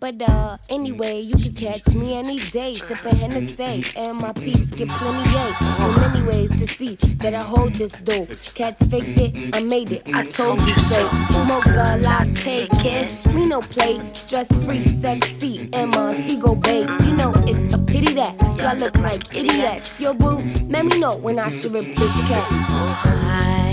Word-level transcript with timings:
But 0.00 0.22
uh, 0.22 0.56
anyway, 0.70 1.20
you 1.20 1.34
can 1.34 1.52
catch 1.52 1.94
me 1.94 2.14
any 2.14 2.38
day, 2.38 2.74
sipping 2.74 3.16
Hennessy, 3.16 3.84
and 3.94 4.16
my 4.16 4.32
peeps 4.32 4.68
get 4.68 4.88
plenty 4.88 5.28
A. 5.36 5.54
Well, 5.60 6.08
many 6.08 6.22
ways 6.26 6.50
to 6.52 6.66
see 6.66 6.94
that 7.18 7.34
I 7.34 7.42
hold 7.42 7.74
this 7.74 7.92
dough. 7.92 8.26
Cats 8.54 8.82
faked 8.86 9.20
it, 9.20 9.54
I 9.54 9.62
made 9.62 9.92
it, 9.92 10.08
I 10.14 10.24
told 10.24 10.60
you 10.60 10.74
so. 10.88 11.06
Mocha 11.44 11.98
latte, 12.00 12.66
kid, 12.80 13.34
me 13.34 13.44
no 13.44 13.60
play, 13.60 14.00
stress 14.14 14.48
free, 14.64 14.86
sexy, 15.02 15.68
and 15.74 15.90
Montego 15.90 16.54
Bay. 16.54 16.80
You 17.04 17.12
know 17.14 17.34
it's 17.46 17.74
a 17.74 17.78
pity 17.78 18.14
that 18.14 18.34
y'all 18.56 18.76
look 18.76 18.96
like 18.96 19.34
idiots. 19.34 20.00
Yo, 20.00 20.14
boo, 20.14 20.38
let 20.70 20.86
me 20.86 20.98
know 20.98 21.14
when 21.16 21.38
I 21.38 21.50
should 21.50 21.74
rip 21.74 21.84
this 21.84 22.12
cat. 22.26 22.46
Oh, 22.50 23.69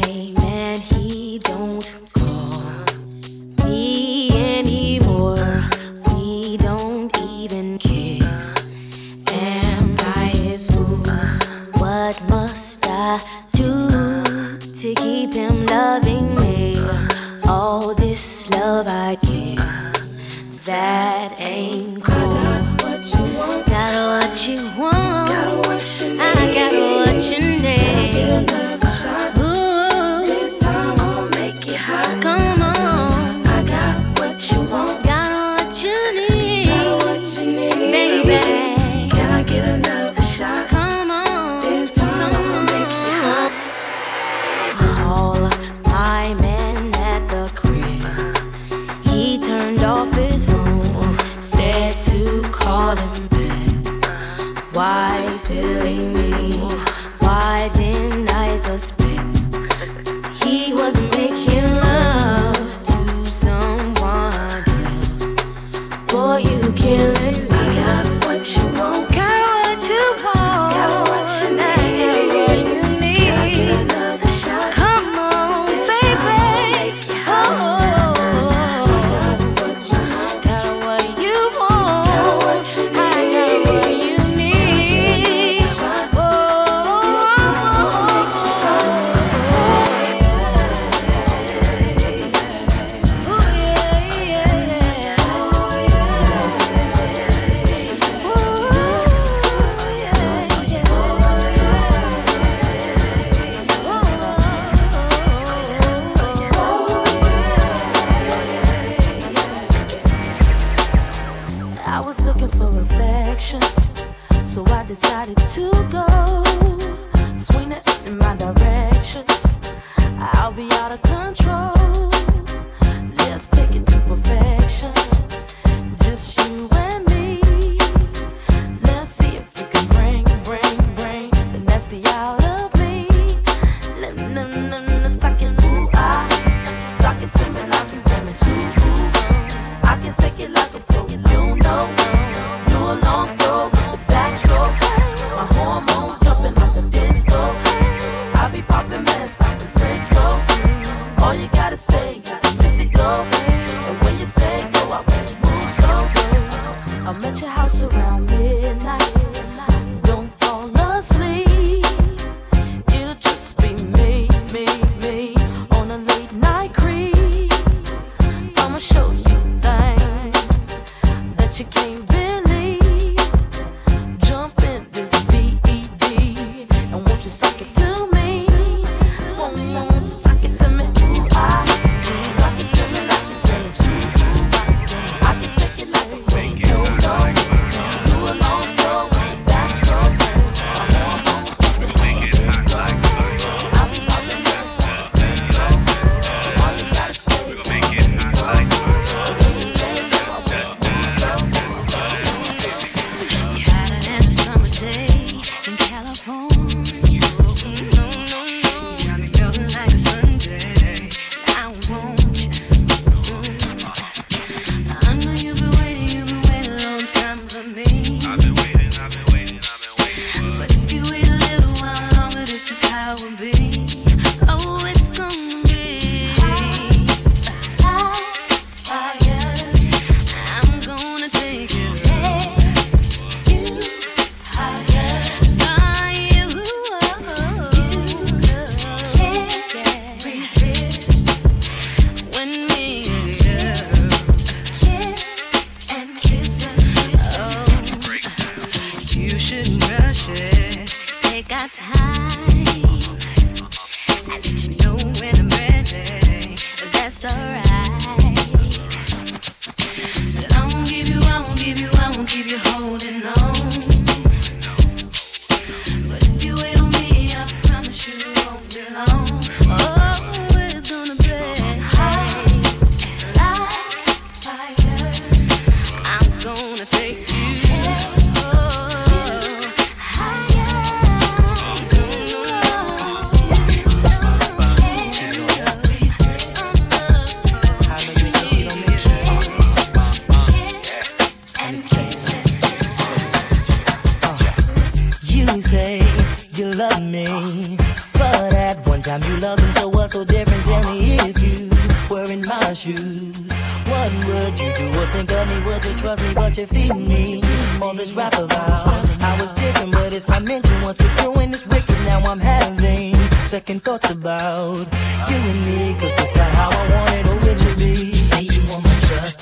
that 20.77 21.39
ain't 21.39 21.86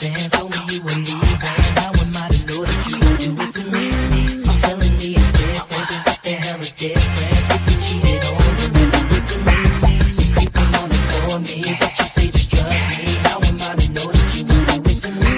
leaving. 0.10 1.06
How 1.76 1.92
am 1.92 2.18
I 2.18 2.28
to 2.30 2.40
know 2.48 2.62
that 2.66 2.82
you 2.90 2.98
would 3.00 3.20
do 3.20 3.32
it 3.42 3.52
to 3.54 3.64
me? 3.72 3.86
Telling 4.62 4.96
me 4.96 5.16
it's 5.16 5.30
different, 5.40 6.06
but 6.06 6.20
the 6.24 6.32
hell 6.32 6.62
is 6.62 6.74
different? 6.76 7.40
If 7.56 7.62
you 7.70 7.76
cheated 7.86 8.24
on 8.26 8.38
me, 8.56 8.84
do 8.94 9.04
it 9.18 9.26
to 9.32 9.38
me. 9.46 9.58
You 10.18 10.26
creeping 10.36 10.72
on 10.82 10.90
it 10.92 11.06
for 11.12 11.40
me, 11.40 11.60
but 11.80 11.92
you 12.00 12.06
say 12.06 12.28
just 12.28 12.50
trust 12.52 12.88
me. 12.98 13.06
How 13.26 13.40
am 13.42 13.58
I 13.62 13.76
to 13.76 13.88
know 13.96 14.08
that 14.12 14.30
you 14.36 14.44
would 14.46 14.66
do 14.68 14.78
it 14.92 14.98
to 15.06 15.12
me? 15.22 15.32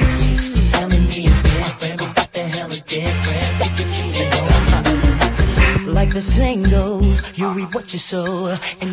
Telling 0.72 1.06
me 1.06 1.18
it's 1.28 1.40
different, 1.48 2.00
but 2.16 2.30
the 2.34 2.44
hell 2.56 2.72
is 2.72 2.84
different? 2.84 3.52
If 3.66 3.72
you 3.80 3.86
cheated 3.96 4.34
on 4.34 5.86
me. 5.86 5.92
Like 5.92 6.12
the 6.14 6.22
saying 6.22 6.64
goes, 6.64 7.22
you 7.38 7.50
reap 7.50 7.74
what 7.74 7.92
you 7.94 8.00
sow. 8.00 8.58
And 8.82 8.87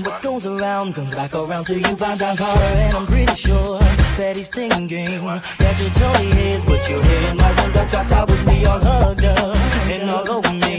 around, 0.47 0.95
comes 0.95 1.15
back 1.15 1.35
around 1.35 1.65
to 1.67 1.75
you, 1.75 1.97
find 1.97 2.21
out 2.23 2.39
harder. 2.39 2.65
And 2.65 2.95
I'm 2.97 3.07
pretty 3.07 3.35
sure 3.35 3.79
that 3.79 4.37
he's 4.37 4.49
thinking 4.49 5.05
that 5.05 5.77
you 5.81 5.91
totally 5.91 6.29
is, 6.49 6.65
but 6.65 6.89
you're 6.89 7.03
here 7.03 7.31
in 7.31 7.37
my 7.37 7.49
room, 7.63 7.73
got 7.73 7.91
chopped 7.91 8.11
top 8.11 8.29
with 8.29 8.45
me, 8.47 8.65
all 8.65 8.79
hugged 8.79 9.25
up 9.25 9.57
and 9.89 10.11
all 10.11 10.31
over 10.31 10.53
me, 10.53 10.79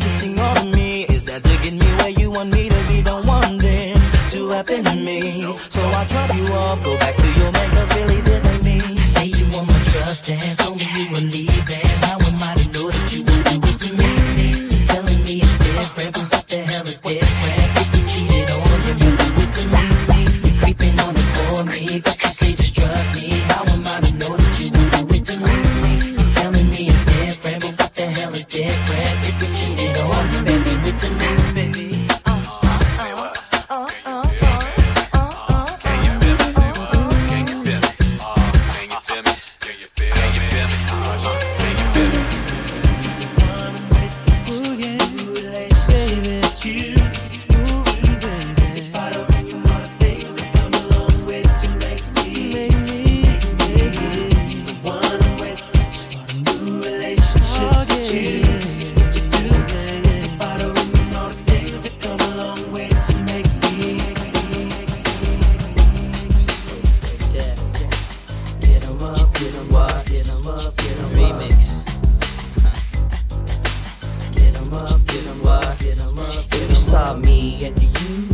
kissing 0.00 0.38
on 0.38 0.70
me. 0.70 1.04
Is 1.04 1.24
that 1.24 1.42
digging 1.42 1.78
me 1.78 1.86
where 1.96 2.10
you 2.10 2.30
want 2.30 2.52
me 2.52 2.68
to 2.68 2.86
be? 2.88 3.02
Don't 3.02 3.26
want 3.26 3.60
this 3.60 4.32
to 4.32 4.48
happen 4.48 4.84
to 4.84 4.96
me, 4.96 5.42
so 5.56 5.80
I 5.82 6.06
drop 6.08 6.34
you 6.36 6.46
off, 6.54 6.84
go 6.84 6.96
back 6.98 7.16
to 7.16 7.32
your 7.40 7.52
man, 7.52 7.70
cause 7.74 7.96
really 7.96 8.20
this 8.20 8.44
ain't 8.46 8.64
me. 8.64 8.80
Say 8.98 9.26
you 9.26 9.46
want 9.56 9.68
my 9.68 9.82
trust 9.84 10.30
and 10.30 10.61
and 77.42 77.76
to 77.76 77.84
you. 77.84 78.28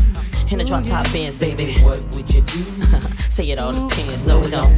In 0.50 0.58
the 0.58 0.64
drop 0.64 0.84
top 0.84 1.10
bands, 1.12 1.36
baby. 1.36 1.74
What 1.80 2.00
would 2.14 2.30
you 2.32 2.42
do? 2.42 2.64
say 3.30 3.50
it 3.50 3.58
all 3.58 3.72
depends, 3.72 4.26
no 4.26 4.42
it 4.42 4.50
don't. 4.50 4.72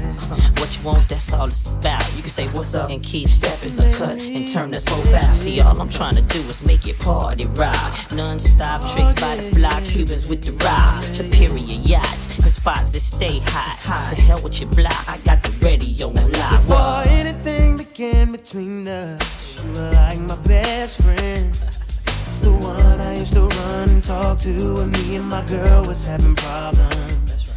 What 0.61 0.77
you 0.77 0.85
want, 0.85 1.09
that's 1.09 1.33
all 1.33 1.49
it's 1.49 1.67
about. 1.67 2.05
You 2.15 2.23
can 2.23 2.31
say 2.31 2.47
what's 2.49 2.75
up 2.75 2.91
and 2.91 3.03
keep 3.03 3.29
stepping 3.29 3.77
the 3.77 3.93
cut 3.95 4.19
and 4.19 4.49
turn 4.53 4.71
this 4.71 4.87
whole 4.89 5.03
fast. 5.05 5.43
See, 5.43 5.61
all 5.61 5.81
I'm 5.81 5.89
trying 5.89 6.15
to 6.15 6.23
do 6.29 6.41
is 6.41 6.61
make 6.63 6.87
it 6.87 6.99
party 6.99 7.47
rock. 7.47 8.13
Non-stop 8.13 8.81
tricks 8.93 9.21
by 9.21 9.37
the 9.37 9.55
fly, 9.55 9.81
Cubans 9.85 10.29
with 10.29 10.43
the 10.43 10.53
rocks. 10.65 11.07
Superior 11.09 11.81
yachts 11.93 12.27
and 12.45 12.53
spots 12.53 12.91
that 12.93 13.01
stay 13.01 13.39
high. 13.45 14.11
The 14.15 14.21
hell 14.21 14.41
with 14.43 14.61
your 14.61 14.71
block, 14.71 15.09
I 15.09 15.19
got 15.25 15.43
the 15.43 15.53
radio 15.65 16.09
on 16.09 16.33
lock. 16.33 16.67
Before 16.67 17.13
anything 17.13 17.77
began 17.77 18.33
between 18.33 18.87
us, 18.87 19.65
you 19.65 19.73
were 19.73 19.91
like 19.93 20.19
my 20.21 20.37
best 20.43 21.03
friend. 21.03 21.80
The 22.43 22.53
one 22.53 23.01
I 23.01 23.17
used 23.19 23.35
to 23.35 23.43
run 23.43 23.89
and 23.91 24.03
talk 24.03 24.39
to 24.41 24.75
when 24.75 24.91
me 24.93 25.17
and 25.17 25.29
my 25.29 25.45
girl 25.47 25.85
was 25.85 26.07
having 26.07 26.35
problems. 26.37 27.53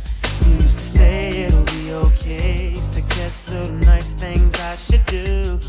You 0.46 0.56
used 0.56 0.78
to 0.78 0.84
say 0.84 1.46
it'll 1.46 1.66
be 1.66 1.94
okay, 1.94 2.74
suggest 2.76 3.50
little 3.50 3.74
nice 3.86 4.14
things 4.14 4.54
I 4.60 4.76
should 4.76 5.06
do. 5.06 5.60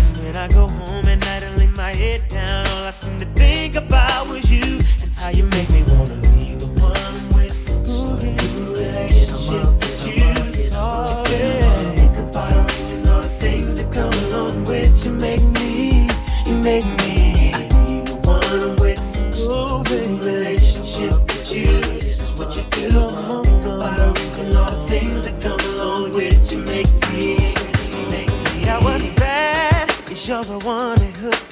And 0.00 0.16
when 0.18 0.36
I 0.36 0.48
go 0.48 0.66
home 0.66 1.04
at 1.06 1.18
night 1.20 1.42
and 1.42 1.58
lay 1.58 1.68
my 1.68 1.94
head 1.94 2.26
down, 2.28 2.66
all 2.68 2.84
I 2.84 2.90
seem 2.90 3.18
to 3.20 3.26
think 3.26 3.76
about 3.76 4.28
was 4.28 4.50
you 4.50 4.80
and 5.02 5.12
how 5.18 5.28
you 5.28 5.44
make 5.50 5.68
me 5.68 5.82
wanna 5.88 6.16
be 6.32 6.54
the 6.54 6.68
one 6.80 7.28
with. 7.36 7.54
Ooh. 7.88 8.16
Relationship 8.72 9.66
that 9.80 9.96
you 10.06 10.70
taught. 10.70 11.28
Yeah. 11.30 11.94
Think 11.94 12.16
about 12.16 12.52
all 13.08 13.22
the 13.22 13.36
things 13.38 13.78
that 13.78 13.92
come 13.92 14.14
along 14.32 14.64
with 14.64 15.04
you. 15.04 15.12
Make 15.12 15.42
me, 15.58 16.08
you 16.46 16.56
make 16.62 16.84
me. 16.98 17.03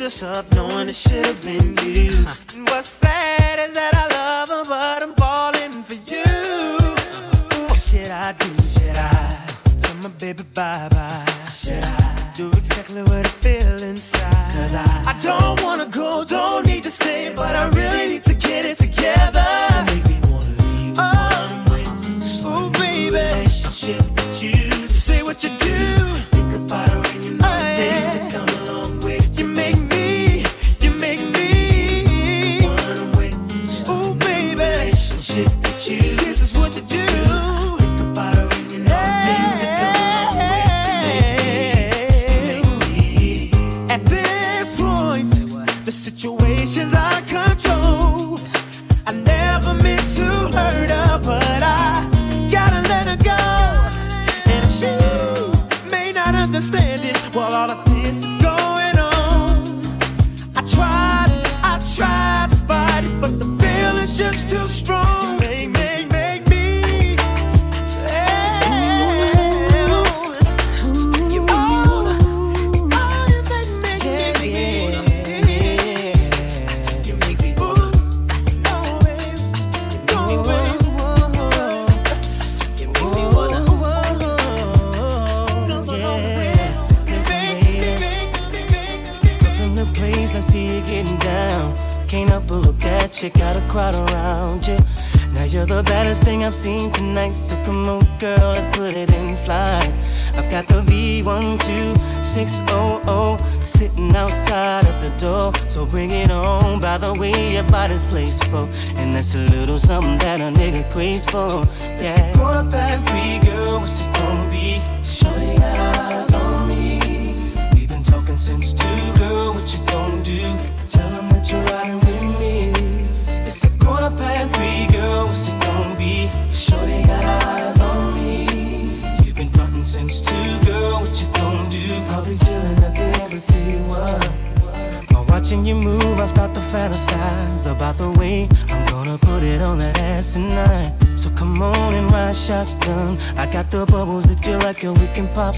this 0.03 0.23
up 0.25 0.45
knowing 0.57 0.89
it 0.89 0.97
should 0.97 1.25
have 1.25 1.41
been 1.43 1.77
you. 1.87 2.25
What's 2.65 2.89
sad 2.89 3.69
is 3.69 3.75
that 3.77 3.95
I 3.95 4.07
love 4.19 4.49
her, 4.49 4.65
but 4.69 5.01
I'm 5.01 5.15
falling 5.15 5.85
for 5.85 5.95
you. 6.13 6.25
Uh-huh. 6.27 7.69
What 7.69 7.79
should 7.79 8.09
I 8.09 8.33
do? 8.33 8.51
Should 8.81 8.97
I 8.97 9.47
tell 9.81 9.95
my 10.03 10.09
baby 10.19 10.43
bye 10.55 10.89
bye? 10.91 11.25
Should 11.55 11.85
I 11.85 12.33
do 12.35 12.49
exactly 12.49 13.03
what 13.03 13.25
I 13.27 13.31
feel 13.45 13.81
inside? 13.91 14.53
Cause 14.57 14.75
I, 14.75 15.05
I 15.07 15.21
don't 15.23 15.63
wanna 15.63 15.87
go, 15.87 16.25
don't 16.25 16.67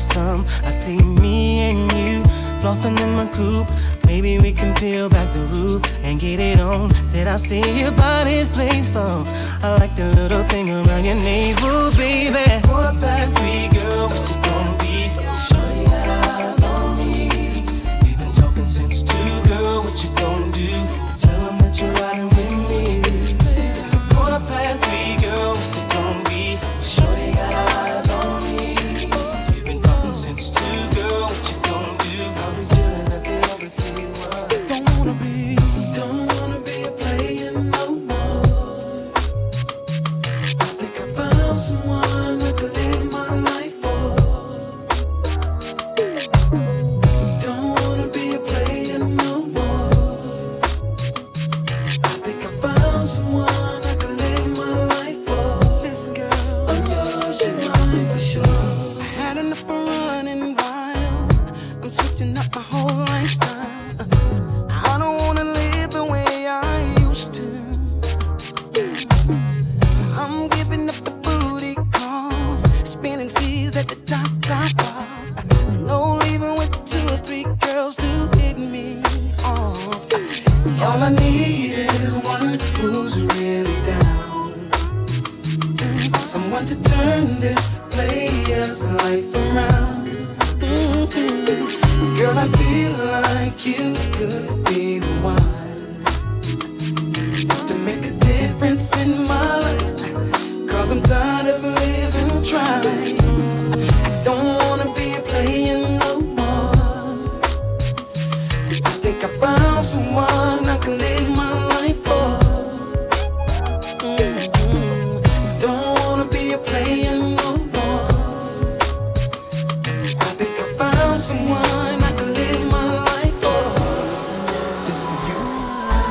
some. 0.02 0.44
I 0.62 0.70
see 0.70 0.98
me 0.98 1.60
and 1.60 1.92
you 1.92 2.22
flossing 2.60 2.98
in 3.02 3.14
my 3.14 3.26
coupe. 3.26 3.70
Maybe 4.06 4.38
we 4.38 4.52
can 4.52 4.74
peel 4.74 5.08
back 5.08 5.32
the 5.32 5.40
roof 5.40 5.82
and 6.02 6.20
get 6.20 6.38
it 6.40 6.60
on. 6.60 6.90
Did 7.12 7.26
I 7.26 7.36
see 7.36 7.80
your 7.80 7.92
body's 7.92 8.48
place 8.48 8.88
for? 8.88 9.24
I 9.62 9.76
like 9.80 9.94
the 9.96 10.14
little 10.14 10.44
thing 10.44 10.70
around 10.70 11.04
your 11.04 11.16
navel, 11.16 11.90
baby. 11.92 12.23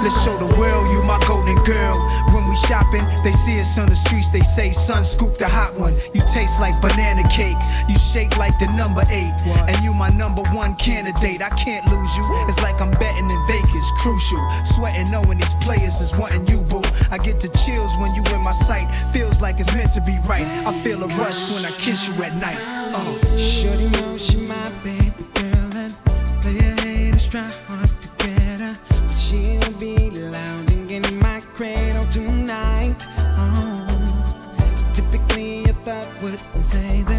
Let's 0.04 0.22
show 0.22 0.36
the 0.36 0.60
world 0.60 0.92
you 0.92 1.02
my 1.04 1.18
golden 1.26 1.56
girl. 1.64 1.96
When 2.36 2.46
we 2.50 2.58
shopping, 2.68 3.06
they 3.24 3.32
see 3.32 3.62
us 3.62 3.78
on 3.78 3.88
the 3.88 3.96
streets. 3.96 4.28
They 4.28 4.42
say, 4.42 4.74
son, 4.74 5.06
scoop 5.06 5.38
the 5.38 5.48
hot 5.48 5.74
one. 5.80 5.96
You 6.14 6.20
taste 6.28 6.60
like 6.60 6.76
banana 6.82 7.24
cake. 7.30 7.56
You 7.88 7.98
shake 7.98 8.36
like 8.36 8.60
the 8.60 8.68
number 8.76 9.04
eight. 9.08 9.32
And 9.48 9.82
you 9.82 9.94
my 9.94 10.10
number 10.10 10.44
one 10.52 10.76
candidate. 10.76 11.42
I 11.42 11.48
can't 11.56 11.88
lose 11.88 12.18
you. 12.18 12.26
It's 12.50 12.62
like 12.62 12.82
I'm 12.82 12.92
betting 12.92 13.30
in 13.30 13.48
Vegas. 13.48 13.92
Crucial. 14.00 14.44
Sweating 14.66 15.10
knowing 15.10 15.38
these 15.38 15.54
players 15.64 16.02
is 16.02 16.12
wanting 16.20 16.48
you, 16.48 16.60
boo. 16.68 16.84
I 17.10 17.18
get 17.18 17.40
the 17.40 17.48
chills 17.64 17.96
when 17.96 18.14
you 18.14 18.24
in 18.36 18.42
my 18.44 18.52
sight. 18.52 18.92
Feels 19.14 19.42
like 19.42 19.62
it's 19.62 19.74
meant 19.74 19.94
to 19.94 20.02
be 20.02 20.20
right. 20.28 20.44
I 20.68 20.74
feel 20.84 21.02
a 21.02 21.08
rush 21.16 21.50
when 21.54 21.64
I 21.64 21.72
kiss 21.80 22.10
you 22.10 22.22
at 22.24 22.36
night. 22.44 22.60
Uh. 22.92 23.38
Shorty 23.38 23.88
know 23.88 24.18
she 24.18 24.36
my 24.48 24.70
baby. 24.84 25.13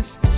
dance. 0.04 0.33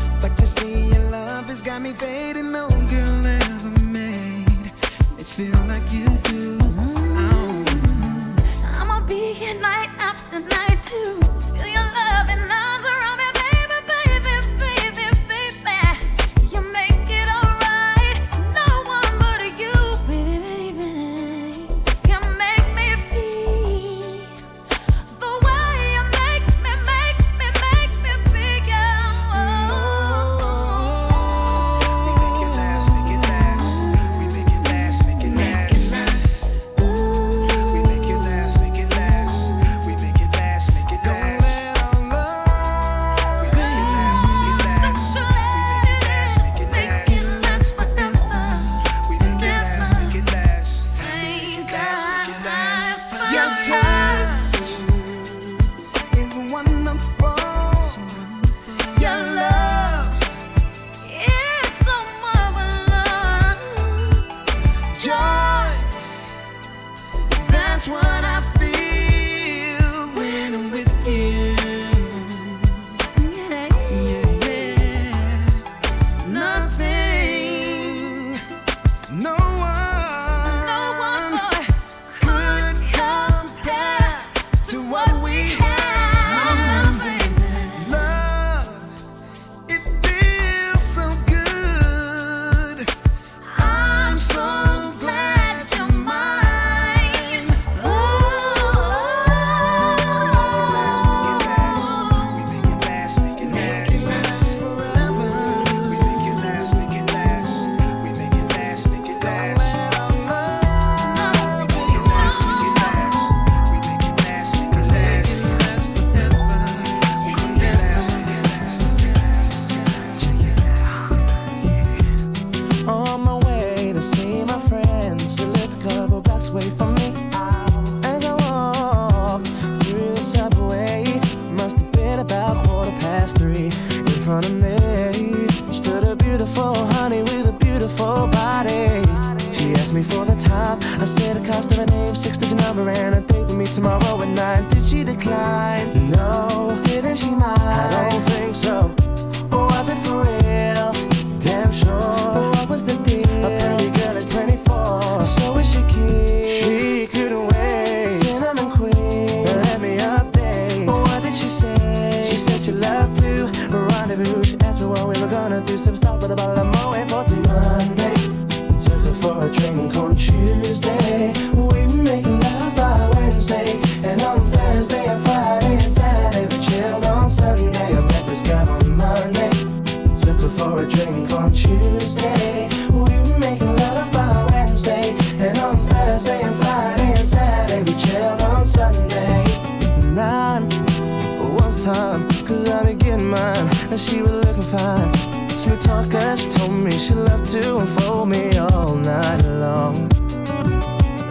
Was 191.66 191.84
time, 191.84 192.28
cause 192.46 192.68
I 192.70 192.84
be 192.84 192.94
getting 192.94 193.28
mine. 193.28 193.68
And 193.90 194.00
she 194.00 194.22
was 194.22 194.32
looking 194.46 194.62
fine. 194.62 195.12
Smooth 195.50 195.80
talker, 195.82 196.36
she 196.36 196.48
told 196.48 196.72
me 196.72 196.92
she 196.92 197.14
loved 197.14 197.46
to 197.52 197.78
unfold 197.78 198.28
me 198.28 198.56
all 198.56 198.94
night 198.94 199.42
long. 199.44 199.96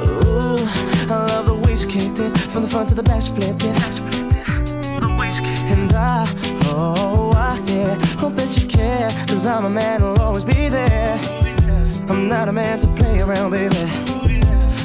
Ooh, 0.03 0.59
I 1.09 1.25
love 1.31 1.45
the 1.45 1.55
way 1.63 1.75
she 1.75 1.87
kicked 1.87 2.19
it. 2.19 2.37
From 2.51 2.63
the 2.63 2.67
front 2.67 2.89
to 2.89 2.95
the 2.95 3.03
back, 3.03 3.21
she 3.21 3.31
flipped 3.31 3.63
it. 3.63 3.75
And 5.71 5.91
I, 5.93 6.27
oh, 6.65 7.31
I, 7.35 7.57
yeah, 7.67 7.95
hope 8.17 8.33
that 8.33 8.57
you 8.57 8.67
care. 8.67 9.09
Cause 9.27 9.45
I'm 9.45 9.65
a 9.65 9.69
man 9.69 10.01
who'll 10.01 10.19
always 10.19 10.43
be 10.43 10.67
there. 10.67 11.17
I'm 12.09 12.27
not 12.27 12.49
a 12.49 12.53
man 12.53 12.79
to 12.81 12.87
play 12.89 13.21
around, 13.21 13.51
baby. 13.51 14.44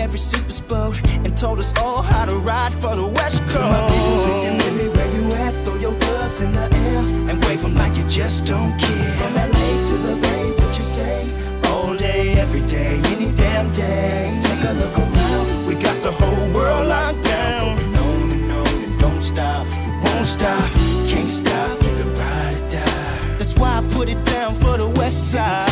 Every 0.00 0.18
super 0.18 0.50
boat, 0.66 0.96
and 1.24 1.36
told 1.36 1.58
us 1.58 1.76
all 1.78 2.02
how 2.02 2.24
to 2.24 2.34
ride 2.36 2.72
for 2.72 2.96
the 2.96 3.06
West 3.06 3.42
Coast. 3.48 3.70
My 3.76 3.88
people 3.92 4.18
singing, 4.26 4.58
baby, 4.58 4.88
where 4.96 5.10
you 5.14 5.24
at? 5.44 5.52
Throw 5.64 5.76
your 5.76 5.92
gloves 5.92 6.40
in 6.40 6.52
the 6.52 6.66
air 6.84 7.00
and 7.28 7.44
wave 7.44 7.60
them 7.62 7.74
like 7.74 7.94
you 7.96 8.04
just 8.04 8.46
don't 8.46 8.72
care. 8.78 9.12
From 9.20 9.34
LA 9.34 9.70
to 9.88 9.96
the 10.08 10.14
Bay, 10.22 10.44
what 10.58 10.78
you 10.78 10.84
say? 10.84 11.28
All 11.70 11.94
day, 11.96 12.32
every 12.38 12.64
day, 12.66 13.00
any 13.12 13.30
damn 13.34 13.70
day. 13.72 14.38
Take 14.42 14.64
a 14.70 14.72
look 14.72 14.96
around, 14.98 15.66
we 15.68 15.74
got 15.74 16.02
the 16.02 16.12
whole 16.12 16.48
world 16.54 16.88
locked 16.88 17.22
down. 17.24 17.68
On 17.68 18.30
and 18.32 18.52
on 18.52 18.66
and 18.84 19.00
don't 19.00 19.22
stop, 19.22 19.66
won't 20.02 20.26
stop, 20.26 20.68
can't 21.10 21.28
stop, 21.28 21.82
either 21.88 22.10
ride 22.20 22.54
or 22.56 22.68
die. 22.70 23.36
That's 23.38 23.54
why 23.54 23.78
I 23.78 23.82
put 23.92 24.08
it 24.08 24.22
down 24.24 24.54
for 24.54 24.78
the 24.78 24.88
West 24.88 25.30
Side. 25.30 25.69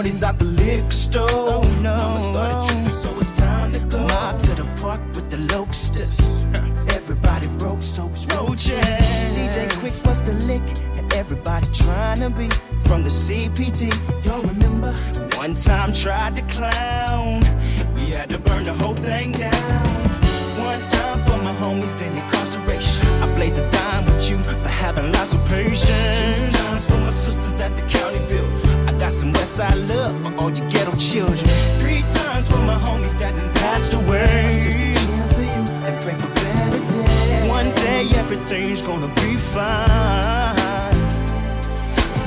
Were 0.00 0.08
still 0.08 0.28
in 0.28 0.28
40s 0.28 0.28
out 0.28 0.38
the 0.38 0.44
liquor 0.44 0.92
store. 0.92 1.28
Oh 1.30 1.80
no, 1.82 1.96
Mama 1.96 2.20
started 2.32 2.72
tripping, 2.72 2.90
so 2.90 3.20
it's 3.20 3.36
time 3.36 3.72
to 3.72 3.80
go. 3.80 3.98
Mob 4.06 4.40
to 4.40 4.50
the 4.54 4.80
park 4.80 5.00
with 5.14 5.28
the 5.30 5.38
locusts. 5.54 6.44
Everybody 6.94 7.46
broke, 7.58 7.82
so 7.82 8.08
it's 8.08 8.26
roaches. 8.34 8.80
DJ 9.36 9.68
Quik 9.80 10.06
was 10.06 10.22
the 10.22 10.32
lick, 10.46 10.62
and 10.96 11.12
everybody 11.12 11.66
trying 11.66 12.20
to 12.20 12.30
be 12.30 12.48
from 12.88 13.02
the 13.02 13.10
CPT. 13.10 13.92
Y'all 14.24 14.42
remember? 14.54 14.92
One 15.36 15.54
time 15.54 15.92
tried 15.92 16.36
to 16.36 16.42
clown. 16.54 17.42
We 17.94 18.06
had 18.10 18.30
to 18.30 18.38
burn 18.38 18.64
the 18.64 18.74
whole 18.74 18.94
thing 18.94 19.32
down. 19.32 19.86
One 20.64 20.80
time 20.94 21.18
for 21.26 21.36
my 21.42 21.52
homies 21.60 22.00
in 22.00 22.16
incarceration. 22.16 23.06
I 23.22 23.34
blaze 23.36 23.58
a 23.58 23.70
dime 23.70 24.06
with 24.06 24.30
you 24.30 24.38
for 24.38 24.68
having 24.68 25.12
lots 25.12 25.34
of 25.34 25.44
patience. 25.46 25.90
Two 25.90 26.56
times 26.56 26.86
for 26.86 26.98
my 26.98 27.10
sisters 27.10 27.60
at 27.60 27.76
the 27.76 27.82
county 27.82 28.18
build. 28.28 28.69
Got 29.00 29.12
some 29.12 29.32
Westside 29.32 29.88
love 29.88 30.14
for 30.22 30.34
all 30.38 30.50
you 30.50 30.60
ghetto 30.68 30.94
children. 30.96 31.48
Three 31.80 32.02
times 32.02 32.50
for 32.50 32.58
my 32.58 32.74
homies 32.74 33.18
that 33.18 33.34
done 33.34 33.50
passed 33.54 33.94
away. 33.94 34.60
And 35.86 36.02
pray 36.02 36.12
for 36.12 36.28
better 36.28 36.78
days. 36.78 37.48
One 37.48 37.70
day 37.76 38.06
everything's 38.14 38.82
gonna 38.82 39.08
be 39.14 39.36
fine. 39.36 40.54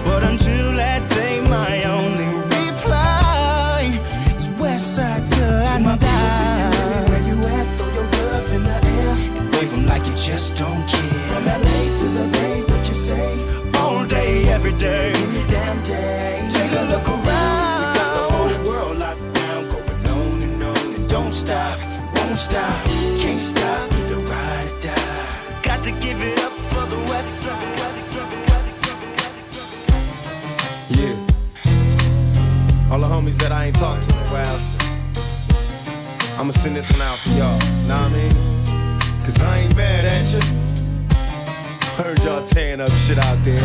But 0.04 0.24
until 0.24 0.74
that 0.74 1.08
day, 1.12 1.42
my 1.42 1.84
only 1.84 2.32
reply 2.58 3.92
is 4.36 4.50
Westside 4.58 5.30
till 5.30 5.54
I 5.54 5.96
die. 5.96 7.10
Where 7.10 7.24
you 7.30 7.38
at? 7.56 7.78
Throw 7.78 7.94
your 7.94 8.10
gloves 8.10 8.52
in 8.52 8.64
the 8.64 8.74
air 8.74 9.16
and 9.38 9.54
wave 9.54 9.70
them 9.70 9.86
like 9.86 10.08
you 10.08 10.16
just 10.16 10.56
don't 10.56 10.88
care. 10.88 11.22
From 11.30 11.46
LA 11.46 11.80
to 12.00 12.06
the 12.18 12.26
Bay, 12.34 12.62
what 12.64 12.90
you 12.90 12.96
say? 12.96 13.38
All 13.80 14.04
day, 14.08 14.50
every 14.50 14.74
day, 14.74 15.14
any 15.14 15.48
damn 15.48 15.84
day. 15.84 16.63
Take 16.74 16.82
a 16.82 16.86
look 16.86 17.08
around. 17.08 17.22
We 17.22 17.30
got 17.94 18.10
the 18.18 18.24
whole 18.34 18.50
world 18.66 18.98
locked 18.98 19.34
down, 19.36 19.70
going 19.70 20.08
on 20.08 20.42
and 20.42 20.64
on 20.64 20.96
and 20.96 21.08
don't 21.08 21.32
stop, 21.32 21.78
won't 22.16 22.36
stop, 22.36 22.86
can't 23.22 23.40
stop, 23.40 23.92
either 23.94 24.18
ride 24.26 24.72
or 24.72 24.80
die. 24.82 25.62
Got 25.62 25.84
to 25.84 25.92
give 25.92 26.24
it 26.24 26.40
up 26.40 26.52
for 26.52 26.86
the 26.90 26.98
West. 27.12 27.46
Yeah. 30.90 31.16
All 32.92 33.00
the 33.00 33.08
homies 33.08 33.38
that 33.38 33.52
I 33.52 33.66
ain't 33.66 33.76
talked 33.76 34.10
to 34.10 34.16
in 34.16 34.22
a 34.22 34.30
while. 34.32 34.60
I'ma 36.40 36.52
send 36.54 36.76
this 36.76 36.92
one 36.92 37.04
out 37.04 37.20
for 37.20 37.30
y'all. 37.38 37.60
Know 37.86 37.94
what 37.94 38.02
I 38.02 38.10
mean? 38.10 38.34
Cause 39.24 39.40
I 39.44 39.60
ain't 39.60 39.76
mad 39.76 40.06
at 40.06 40.26
you. 40.34 40.42
Heard 42.04 42.20
y'all 42.24 42.44
tearing 42.44 42.82
up 42.82 42.90
shit 43.06 43.20
out 43.20 43.38
there, 43.44 43.62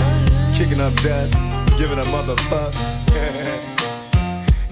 kicking 0.54 0.82
up 0.82 0.94
dust, 0.96 1.34
giving 1.78 1.98
a 2.00 2.08
motherfuck. 2.10 2.74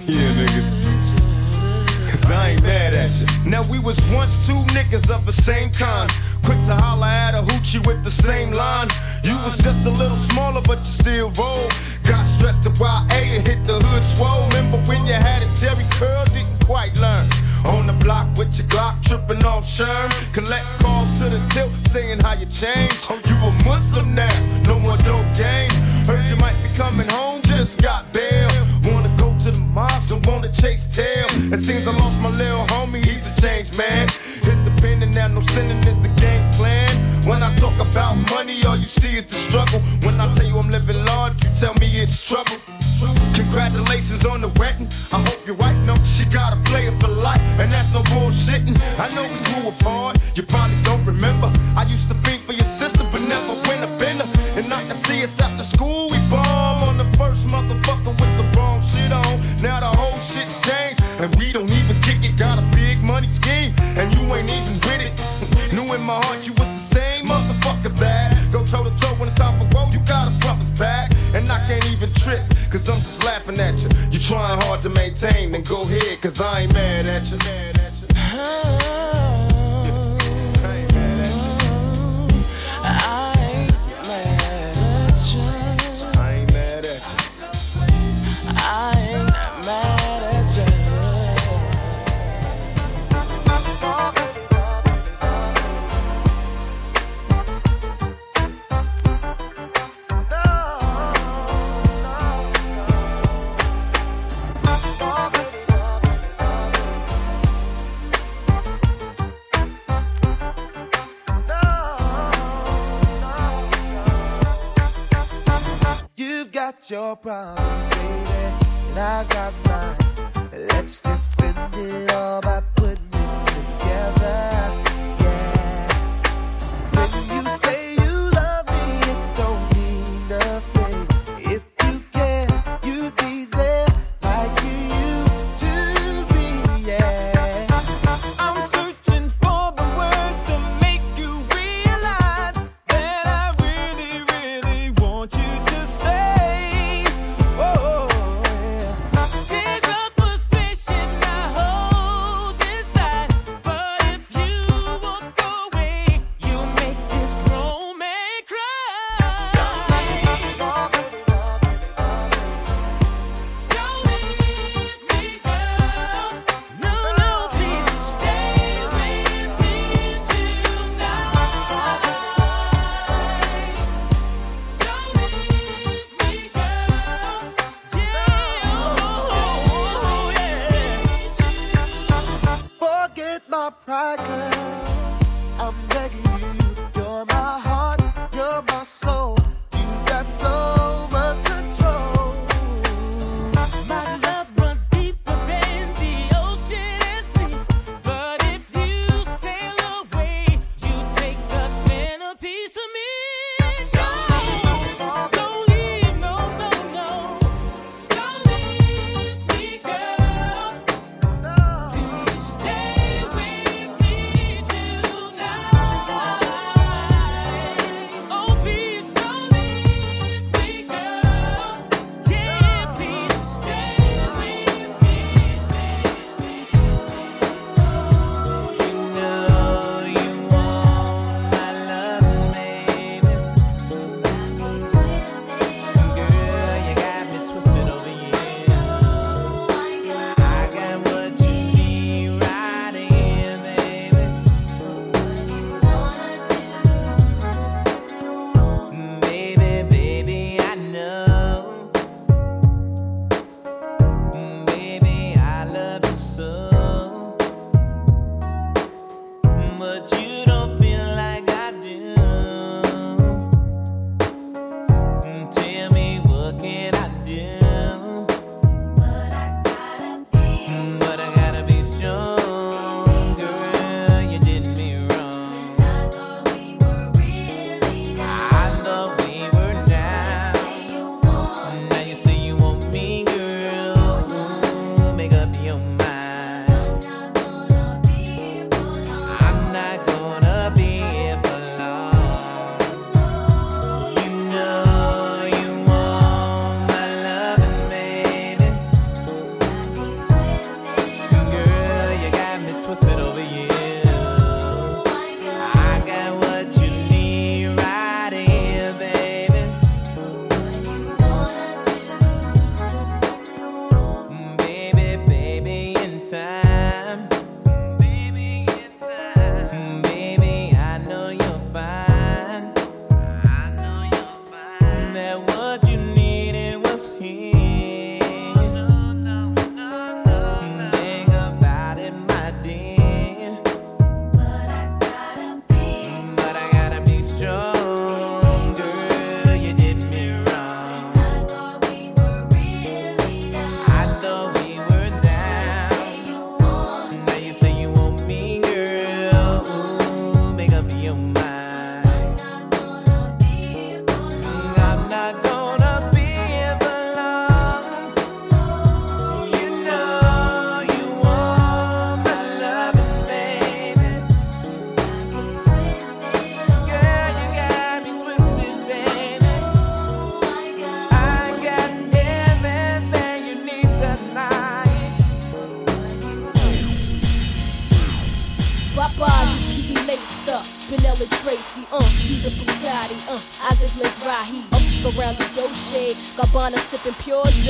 yeah, 0.05 0.31
niggas. 0.35 2.11
Cause 2.11 2.29
I 2.29 2.49
ain't 2.49 2.63
mad 2.63 2.95
at 2.95 3.09
you. 3.15 3.49
Now 3.49 3.63
we 3.71 3.79
was 3.79 3.97
once 4.11 4.45
two 4.45 4.59
niggas 4.75 5.09
of 5.09 5.25
the 5.25 5.31
same 5.31 5.71
kind. 5.71 6.11
Quick 6.43 6.61
to 6.65 6.75
holler 6.75 7.07
at 7.07 7.33
a 7.33 7.41
hoochie 7.41 7.85
with 7.87 8.03
the 8.03 8.11
same 8.11 8.51
line. 8.51 8.89
You 9.23 9.35
was 9.45 9.57
just 9.63 9.85
a 9.85 9.89
little 9.89 10.17
smaller, 10.17 10.61
but 10.61 10.79
you 10.79 10.91
still 11.03 11.29
roll. 11.31 11.69
Got 12.03 12.25
stressed 12.35 12.63
to 12.63 12.71
YA 12.77 13.07
and 13.11 13.47
hit 13.47 13.65
the 13.65 13.79
hood 13.79 14.03
swole. 14.03 14.45
Remember 14.49 14.77
when 14.89 15.07
you 15.07 15.13
had 15.13 15.41
a 15.43 15.49
Jheri 15.61 15.89
curl, 15.91 16.25
didn't 16.25 16.59
quite 16.65 16.93
learn. 16.99 17.25
On 17.67 17.87
the 17.87 17.93
block 17.93 18.27
with 18.37 18.57
your 18.57 18.67
Glock, 18.67 19.01
tripping 19.03 19.45
off 19.45 19.63
Sherm. 19.63 20.11
Collect 20.33 20.65
calls 20.79 21.07
to 21.19 21.29
the 21.29 21.39
tilt, 21.51 21.71
saying 21.87 22.19
how 22.19 22.33
you 22.33 22.47
changed. 22.47 23.07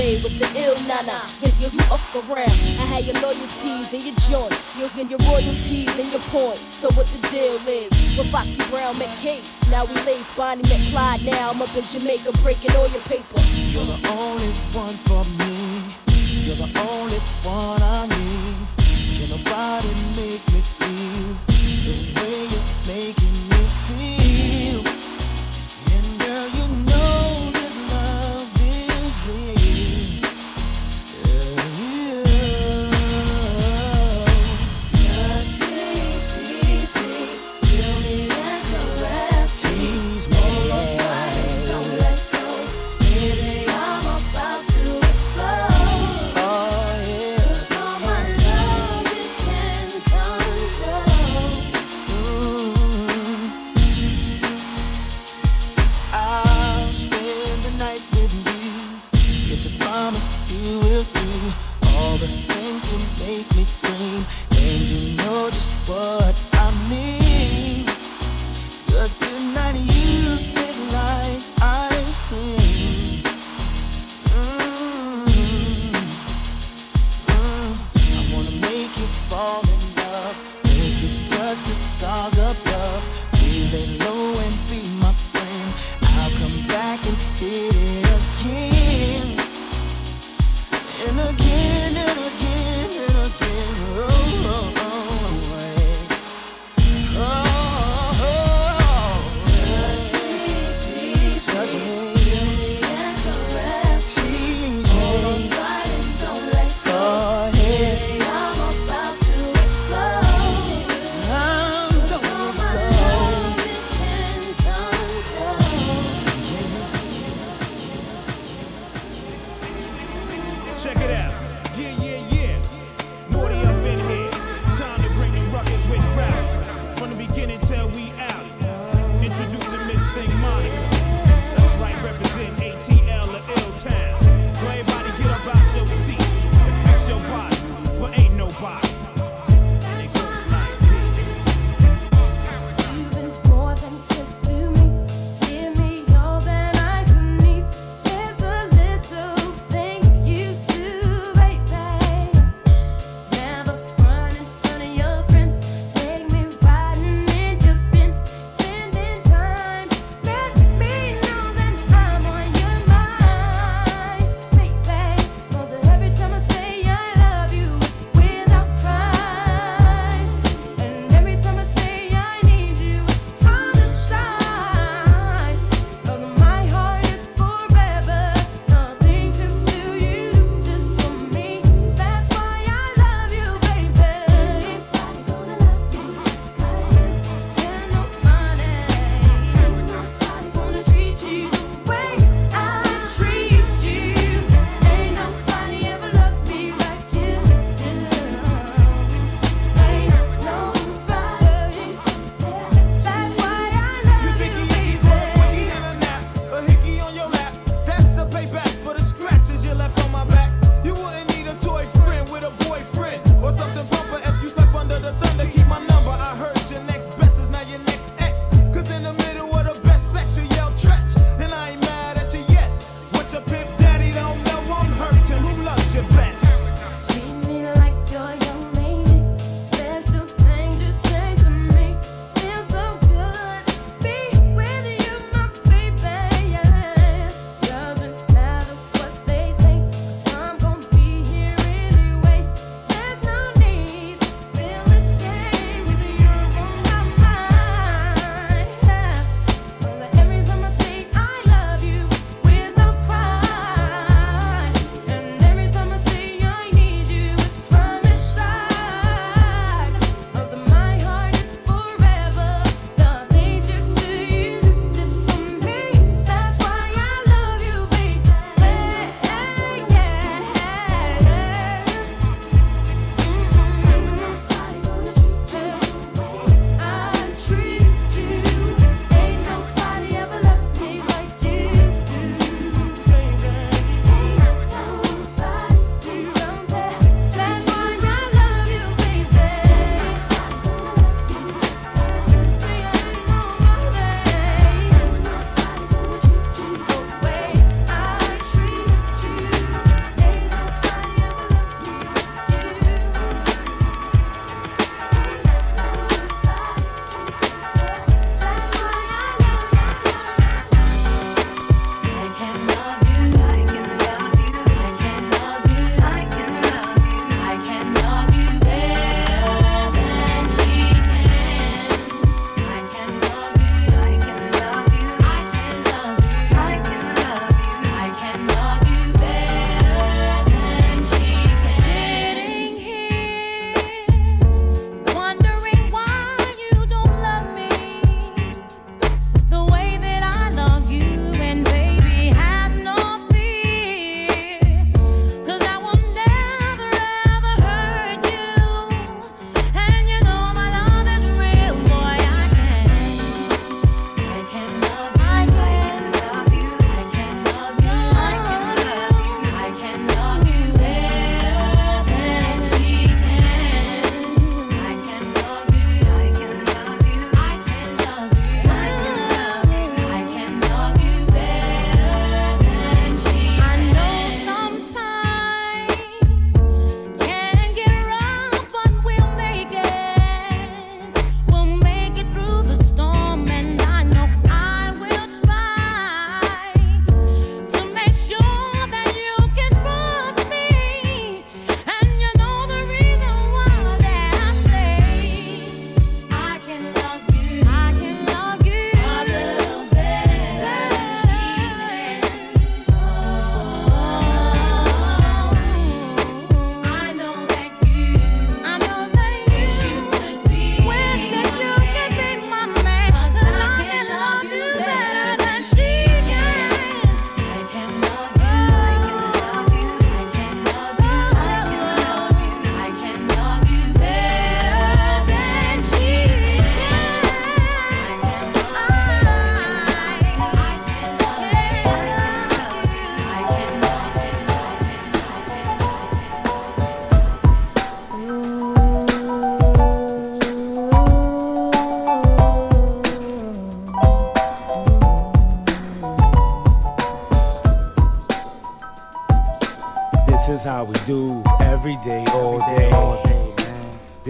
With 0.07 0.39
the 0.39 0.47
ill 0.63 0.79
nana. 0.87 1.19
Give 1.43 1.51
you 1.59 1.67
off 1.91 1.99
the 2.15 2.23
ground. 2.31 2.55
I 2.79 2.87
had 2.95 3.03
your 3.03 3.19
loyalties 3.19 3.91
and 3.91 4.03
your 4.07 4.15
joint. 4.31 4.55
You'll 4.79 4.87
get 4.95 5.11
your 5.11 5.19
royalties 5.27 5.91
and 5.99 6.07
your 6.15 6.23
points. 6.31 6.63
So 6.79 6.87
what 6.95 7.11
the 7.11 7.19
deal 7.27 7.59
is? 7.67 7.91
With 8.15 8.31
Foxy 8.31 8.63
Brown 8.71 8.97
met 9.03 9.11
Case. 9.19 9.51
Now 9.67 9.83
we 9.83 9.99
lay 10.07 10.23
Bonnie 10.39 10.63
met 10.63 10.79
Clyde. 10.95 11.27
Now 11.27 11.51
I'm 11.51 11.61
up 11.61 11.75
in 11.75 11.83
Jamaica 11.83 12.31
breaking 12.39 12.71
all 12.79 12.87
your 12.87 13.03
paper. 13.03 13.26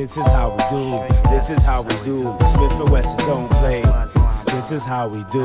This 0.08 0.26
is 0.26 0.32
how 0.32 0.52
we 0.52 0.64
do. 0.70 1.30
This 1.30 1.50
is 1.50 1.64
how 1.64 1.82
we 1.82 1.94
do. 2.06 2.24
Smith 2.48 2.72
and 2.72 2.90
Wesson 2.90 3.18
don't 3.28 3.50
play. 3.52 3.82
This 4.46 4.72
is 4.72 4.86
how 4.86 5.10
we 5.10 5.22
do. 5.34 5.44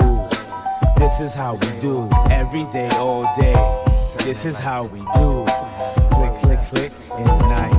This 0.96 1.18
is 1.18 1.34
how 1.34 1.54
we 1.54 1.80
do. 1.80 2.08
Every 2.30 2.62
day, 2.72 2.88
all 2.90 3.24
day. 3.36 3.56
This 4.18 4.44
is 4.44 4.56
how 4.56 4.84
we 4.84 5.00
do. 5.00 5.44
Click, 6.14 6.42
click, 6.42 6.60
click 6.68 6.92
in 7.18 7.24
the 7.24 7.38
night. 7.48 7.72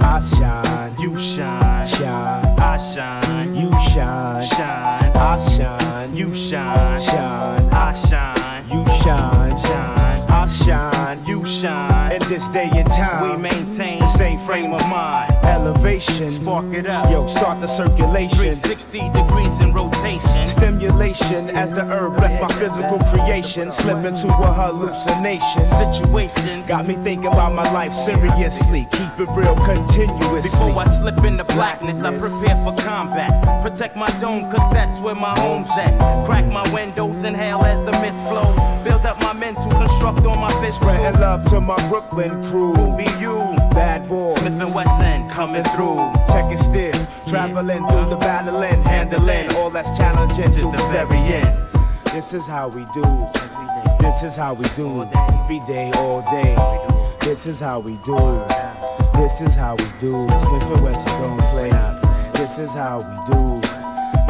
I 0.00 0.20
shine. 0.20 1.00
You 1.00 1.16
shine. 1.16 1.86
Shine. 1.86 2.58
I 2.58 2.92
shine. 2.92 3.54
You 3.54 3.70
shine. 3.92 4.46
Shine. 4.48 5.16
I 5.16 5.38
shine. 5.56 6.16
You 6.16 6.34
shine. 6.34 7.00
Shine. 7.00 7.68
I 7.72 7.92
shine. 8.08 8.68
You 8.68 8.84
shine. 9.00 9.58
Shine. 9.62 10.03
I 10.44 10.48
shine, 10.48 11.24
you 11.24 11.46
shine. 11.46 12.12
In 12.12 12.28
this 12.28 12.46
day 12.48 12.68
and 12.74 12.86
time, 12.88 13.30
we 13.30 13.38
maintain 13.38 14.00
the 14.00 14.08
same 14.08 14.38
frame 14.40 14.74
of 14.74 14.86
mind. 14.90 15.32
Elevation, 15.42 16.30
spark 16.30 16.74
it 16.74 16.86
up. 16.86 17.10
Yo, 17.10 17.26
start 17.28 17.62
the 17.62 17.66
circulation. 17.66 18.36
360 18.36 18.98
degrees 19.08 19.60
in 19.60 19.72
rotation 19.72 19.93
sensation. 20.04 20.48
Stimulation 20.48 21.50
as 21.50 21.72
the 21.72 21.84
herb 21.84 22.16
bless 22.16 22.40
my 22.40 22.48
physical 22.58 22.98
creation. 23.10 23.70
Slip 23.70 24.04
into 24.04 24.28
a 24.28 24.52
hallucination. 24.52 25.66
Situation 25.66 26.62
got 26.66 26.86
me 26.86 26.94
thinking 26.94 27.26
about 27.26 27.54
my 27.54 27.70
life 27.72 27.92
seriously. 27.94 28.86
Keep 28.92 29.20
it 29.20 29.28
real 29.36 29.56
continuously. 29.56 30.42
Before 30.42 30.78
I 30.78 30.88
slip 30.90 31.18
into 31.24 31.44
blackness, 31.44 31.98
I 32.02 32.10
prepare 32.12 32.56
for 32.64 32.74
combat. 32.82 33.62
Protect 33.62 33.96
my 33.96 34.10
dome, 34.20 34.50
cause 34.50 34.72
that's 34.72 34.98
where 35.00 35.14
my 35.14 35.38
home's 35.38 35.70
at. 35.70 36.26
Crack 36.26 36.46
my 36.50 36.66
windows, 36.72 37.22
inhale 37.24 37.64
as 37.64 37.80
the 37.80 37.92
mist 38.00 38.20
flows. 38.28 38.84
Build 38.84 39.04
up 39.06 39.18
my 39.20 39.32
mental, 39.32 39.70
construct 39.70 40.26
on 40.26 40.38
my 40.38 40.52
fist. 40.60 40.76
Spreading 40.76 41.20
love 41.20 41.44
to 41.50 41.60
my 41.60 41.76
Brooklyn 41.88 42.42
crew. 42.44 42.74
Who 42.74 42.96
be 42.96 43.04
you? 43.20 43.63
Bad 43.74 44.08
boy, 44.08 44.36
Smith 44.36 44.60
and 44.60 44.72
Wesson 44.72 45.28
coming 45.30 45.64
through. 45.74 45.96
Checking 46.28 46.58
stiff, 46.58 46.94
traveling 47.26 47.84
through 47.88 48.08
the 48.08 48.16
battling, 48.16 48.80
handling 48.84 49.50
all 49.56 49.68
that's 49.68 49.98
challenging 49.98 50.52
to 50.52 50.70
the 50.70 50.88
very 50.92 51.18
end. 51.18 51.58
This 52.12 52.32
is 52.32 52.46
how 52.46 52.68
we 52.68 52.84
do. 52.94 53.02
This 53.98 54.22
is 54.22 54.36
how 54.36 54.54
we 54.54 54.64
do. 54.76 55.02
Every 55.12 55.58
day, 55.66 55.90
all 55.96 56.22
day. 56.30 56.54
This 57.20 57.46
is 57.46 57.58
how 57.58 57.80
we 57.80 57.96
do. 58.04 58.16
This 59.14 59.40
is 59.40 59.56
how 59.56 59.74
we 59.74 59.84
do. 60.00 60.12
Smith 60.28 60.70
and 60.70 60.82
Wesson 60.84 61.20
don't 61.20 61.40
play. 61.50 61.70
This 62.34 62.58
is 62.58 62.70
how 62.74 62.98
we 62.98 63.32
do. 63.34 63.60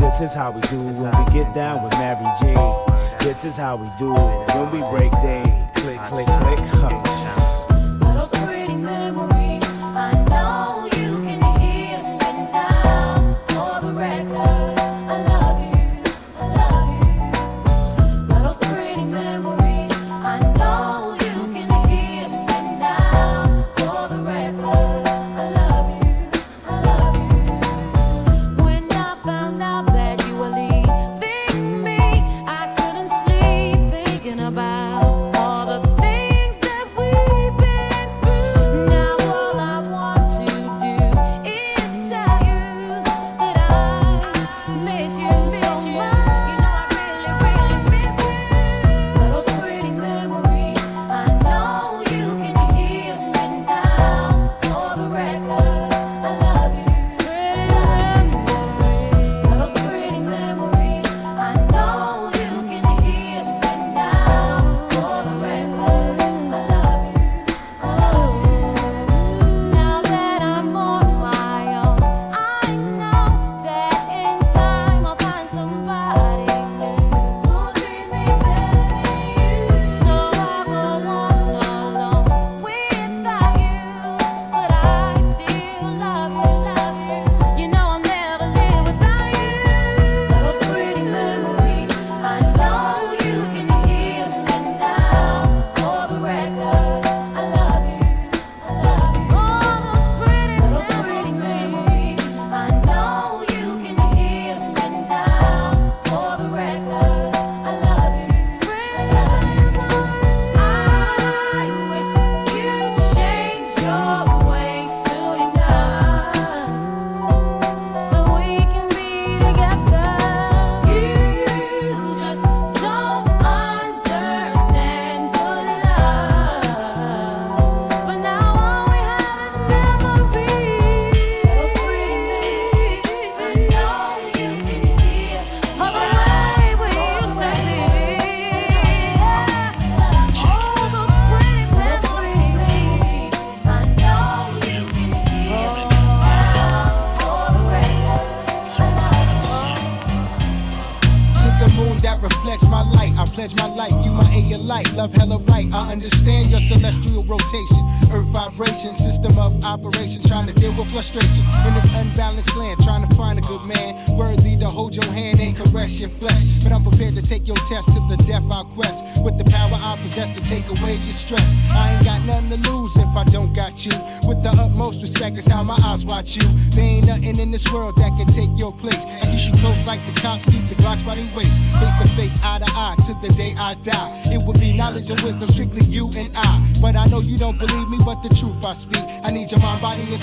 This 0.01 0.23
is 0.23 0.33
how 0.33 0.53
we 0.53 0.63
do 0.63 0.81
when 0.81 1.25
we 1.25 1.33
get 1.35 1.55
down 1.55 1.83
with 1.83 1.93
Mary 1.93 2.25
J. 2.41 2.55
This 3.23 3.45
is 3.45 3.57
how 3.57 3.77
we 3.77 3.91
do 3.99 4.15
when 4.15 4.71
we 4.71 4.79
break 4.89 5.13
day. 5.21 5.45
Click, 5.75 5.99
click, 6.09 6.27
click. 6.27 6.59
Huh. 6.59 7.04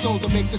soul 0.02 0.18
to 0.18 0.30
make 0.30 0.50
the 0.50 0.58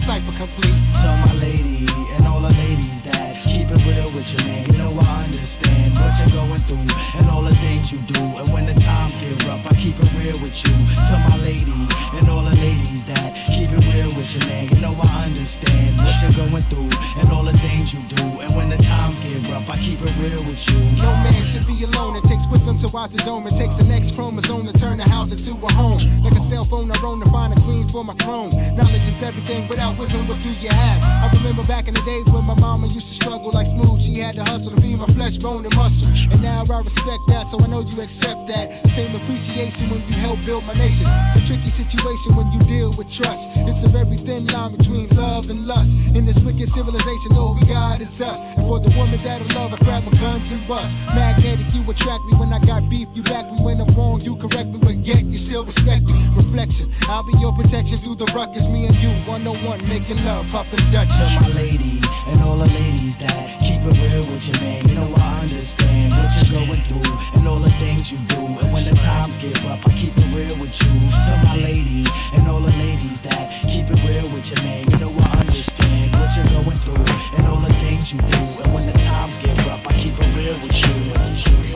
yet 55.02 55.24
you 55.24 55.36
still 55.36 55.64
respect 55.64 56.04
me. 56.04 56.28
Reflection, 56.34 56.90
I'll 57.02 57.22
be 57.22 57.32
your 57.38 57.52
protection 57.52 57.98
through 57.98 58.16
the 58.16 58.26
ruckus. 58.34 58.66
Me 58.68 58.86
and 58.86 58.96
you, 58.96 59.10
101, 59.28 59.88
making 59.88 60.24
love, 60.24 60.46
puffin' 60.48 60.78
Dutch. 60.92 61.08
To 61.08 61.40
my 61.40 61.48
lady 61.48 62.00
and 62.28 62.40
all 62.42 62.56
the 62.56 62.66
ladies 62.66 63.18
that 63.18 63.60
keep 63.60 63.80
it 63.82 63.96
real 64.00 64.24
with 64.30 64.46
your 64.48 64.60
man. 64.60 64.88
You 64.88 64.94
know 64.94 65.12
I 65.16 65.40
understand 65.42 66.12
what 66.14 66.30
you're 66.36 66.66
going 66.66 66.82
through 66.84 67.12
and 67.34 67.48
all 67.48 67.58
the 67.58 67.70
things 67.82 68.12
you 68.12 68.18
do. 68.28 68.40
And 68.40 68.72
when 68.72 68.84
the 68.84 68.96
times 68.96 69.36
get 69.36 69.62
rough, 69.64 69.86
I 69.86 69.92
keep 69.92 70.16
it 70.16 70.28
real 70.34 70.56
with 70.58 70.74
you. 70.82 70.92
To 71.26 71.32
my 71.44 71.56
lady 71.56 72.06
and 72.34 72.48
all 72.48 72.60
the 72.60 72.74
ladies 72.78 73.20
that 73.22 73.62
keep 73.62 73.90
it 73.90 74.00
real 74.06 74.28
with 74.32 74.48
your 74.50 74.62
man. 74.62 74.90
You 74.90 74.98
know 74.98 75.14
I 75.18 75.40
understand 75.40 76.14
what 76.16 76.30
you're 76.36 76.62
going 76.62 76.78
through 76.78 77.04
and 77.36 77.46
all 77.46 77.60
the 77.60 77.72
things 77.74 78.12
you 78.12 78.18
do. 78.18 78.42
And 78.62 78.74
when 78.74 78.86
the 78.86 78.98
times 78.98 79.36
get 79.36 79.56
rough, 79.66 79.86
I 79.86 79.92
keep 79.94 80.14
it 80.18 80.36
real 80.36 80.54
with 80.62 80.78
you. 80.78 81.71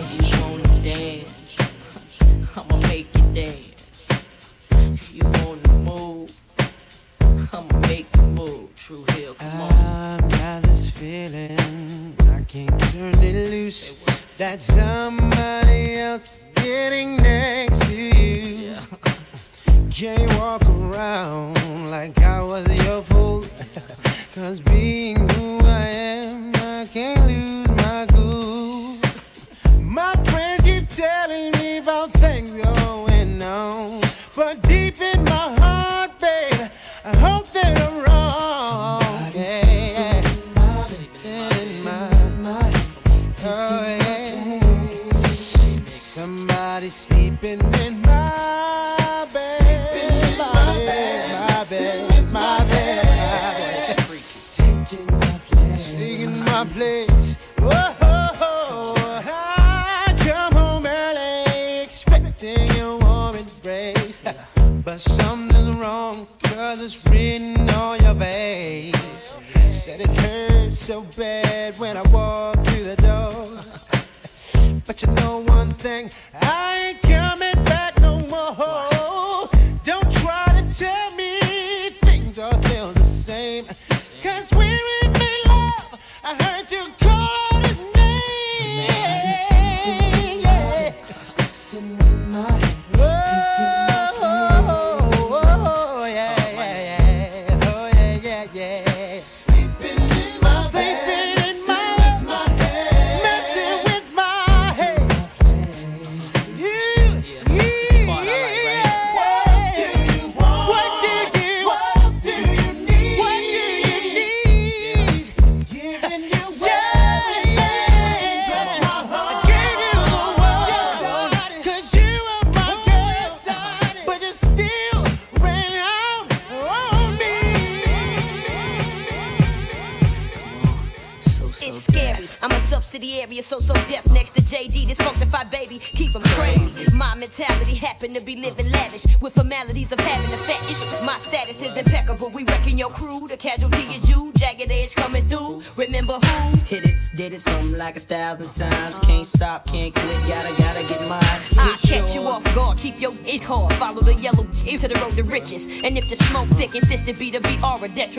dance. 3.37 4.09
I 9.43 10.19
got 10.31 10.63
this 10.63 10.91
feeling 10.91 12.15
I 12.33 12.41
can't 12.49 12.81
turn 12.93 13.13
it 13.23 13.51
loose. 13.51 14.03
That 14.39 14.63
somebody 14.63 15.99
else 15.99 16.47
getting 16.55 17.17
next 17.19 17.81
to 17.87 17.95
you. 17.95 18.73
Yeah. 18.73 18.81
Can't 19.91 20.33
walk 20.39 20.63
around 20.69 21.56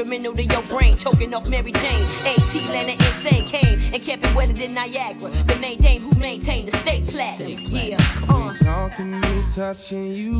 criminal 0.08 0.34
to 0.34 0.43
your 0.43 0.62
brain, 0.64 0.97
choking 0.97 1.34
off 1.34 1.49
Mary 1.49 1.72
Jane. 1.74 2.03
AT 2.26 2.55
landed 2.72 2.93
insane, 2.93 3.45
came 3.45 3.80
and 3.93 4.01
kept 4.01 4.26
it 4.26 4.36
wetter 4.36 4.53
than 4.53 4.74
Niagara. 4.74 5.30
The 5.32 5.58
main 5.60 5.78
dame 5.80 6.01
who 6.01 6.18
maintained 6.20 6.70
the 6.70 6.78
state 6.78 7.05
platinum. 7.05 7.60
Yeah, 7.68 7.97
uh. 8.30 8.53
Talking 8.64 9.14
you, 9.14 9.43
touching 9.53 10.14
you 10.14 10.37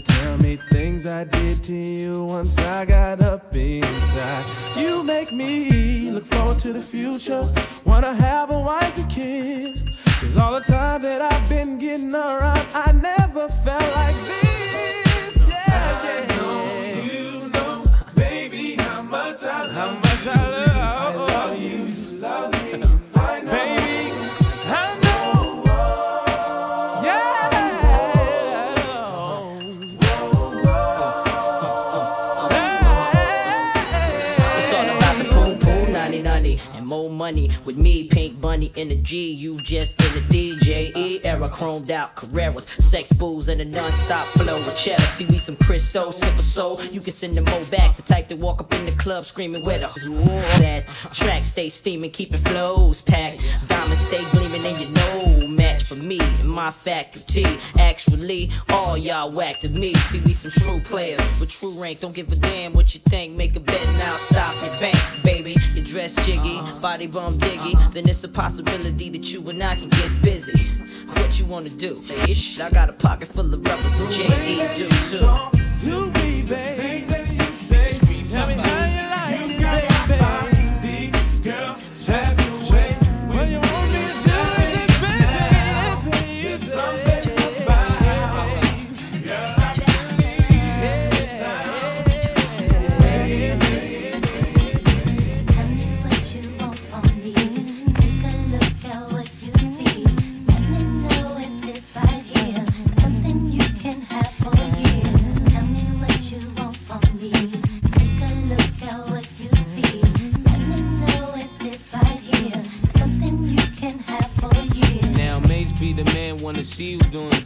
tell 0.00 0.36
me 0.38 0.56
things 0.70 1.06
I 1.06 1.24
did 1.24 1.62
to 1.64 1.74
you 1.74 2.24
once 2.24 2.56
I 2.58 2.84
got 2.84 3.22
up 3.22 3.54
inside. 3.54 4.44
You 4.76 5.02
make 5.02 5.32
me 5.32 6.10
look 6.10 6.26
forward 6.26 6.58
to 6.60 6.72
the 6.72 6.80
future, 6.82 7.42
wanna 7.84 8.14
have 8.14 8.50
a 8.50 8.60
wife 8.60 8.96
and 8.98 9.10
kids. 9.10 10.00
Cause 10.20 10.36
all 10.36 10.52
the 10.52 10.60
time 10.60 11.00
that 11.02 11.22
I've 11.22 11.48
been 11.48 11.78
getting 11.78 12.14
around, 12.14 12.66
I 12.74 12.92
never 12.92 13.48
felt 13.48 13.94
like 13.94 14.16
this. 14.16 15.46
Yeah, 15.48 15.64
I 15.68 16.04
yeah. 16.04 16.36
know 16.36 17.02
you 17.12 17.50
know, 17.50 17.84
baby, 18.14 18.76
how 18.76 19.02
much 19.02 19.42
I 19.44 19.66
love, 19.72 20.62
you. 20.62 20.67
In 38.76 38.88
the 38.88 38.96
G, 38.96 39.32
you 39.32 39.60
just 39.62 40.00
in 40.02 40.14
the 40.14 40.20
DJ 40.20 40.94
E 40.96 41.20
era, 41.24 41.48
chromed 41.48 41.90
out 41.90 42.14
Carreras, 42.16 42.66
sex 42.80 43.10
booze 43.16 43.48
and 43.48 43.60
a 43.60 43.64
non-stop 43.64 44.26
flow 44.28 44.62
with 44.62 44.76
cheddar. 44.76 45.02
See 45.02 45.24
we 45.26 45.38
some 45.38 45.56
Cristo, 45.56 46.10
sip 46.10 46.38
soul. 46.40 46.82
You 46.84 47.00
can 47.00 47.14
send 47.14 47.34
them 47.34 47.44
more 47.46 47.64
back. 47.66 47.96
The 47.96 48.02
type 48.02 48.28
to 48.28 48.36
walk 48.36 48.60
up 48.60 48.72
in 48.74 48.84
the 48.84 48.92
club 48.92 49.24
screaming 49.24 49.64
where 49.64 49.78
the 49.78 49.88
that 50.58 50.84
track 51.12 51.44
stay 51.44 51.70
steaming, 51.70 52.10
keeping 52.10 52.40
flows 52.40 53.00
packed. 53.00 53.46
Diamonds 53.68 54.00
stay 54.06 54.24
gleaming 54.30 54.64
and 54.66 54.80
you 54.80 54.90
know 54.92 55.46
match 55.48 55.84
for 55.84 55.96
me 55.96 56.20
and 56.20 56.50
my 56.50 56.70
faculty. 56.70 57.46
Actually, 57.78 58.50
all 58.70 58.96
y'all 58.96 59.30
whack 59.32 59.60
to 59.60 59.68
me. 59.70 59.94
See 59.94 60.20
we 60.20 60.32
some 60.32 60.50
true 60.50 60.80
players 60.80 61.20
with 61.40 61.50
true 61.50 61.80
rank. 61.80 62.00
Don't 62.00 62.14
give 62.14 62.30
a 62.32 62.36
damn 62.36 62.72
what 62.74 62.94
you 62.94 63.00
think. 63.08 63.36
Make 63.36 63.56
a 63.56 63.60
bet 63.60 63.82
now, 63.96 64.16
stop 64.16 64.54
your 64.64 64.78
bank, 64.78 64.98
baby. 65.24 65.56
Your 65.74 65.84
dress 65.84 66.14
jiggy, 66.26 66.60
body 66.80 67.06
bum 67.06 67.38
diggy. 67.38 67.74
Then 67.92 68.08
it's 68.08 68.24
a 68.24 68.28
possibility 68.28 68.57
that 68.64 69.32
you 69.32 69.42
and 69.48 69.62
I 69.62 69.76
can 69.76 69.88
get 69.88 70.22
busy. 70.22 70.68
What 71.14 71.38
you 71.38 71.44
wanna 71.46 71.68
do? 71.68 71.96
Ish, 72.28 72.58
I 72.58 72.70
got 72.70 72.88
a 72.88 72.92
pocket 72.92 73.28
full 73.28 73.52
of 73.52 73.64
rubbers 73.64 74.00
and 74.00 74.12
JE 74.12 74.74
do 74.74 74.88
too. 75.10 75.26
Do 75.84 76.10
me, 76.10 76.42
baby. 76.42 77.27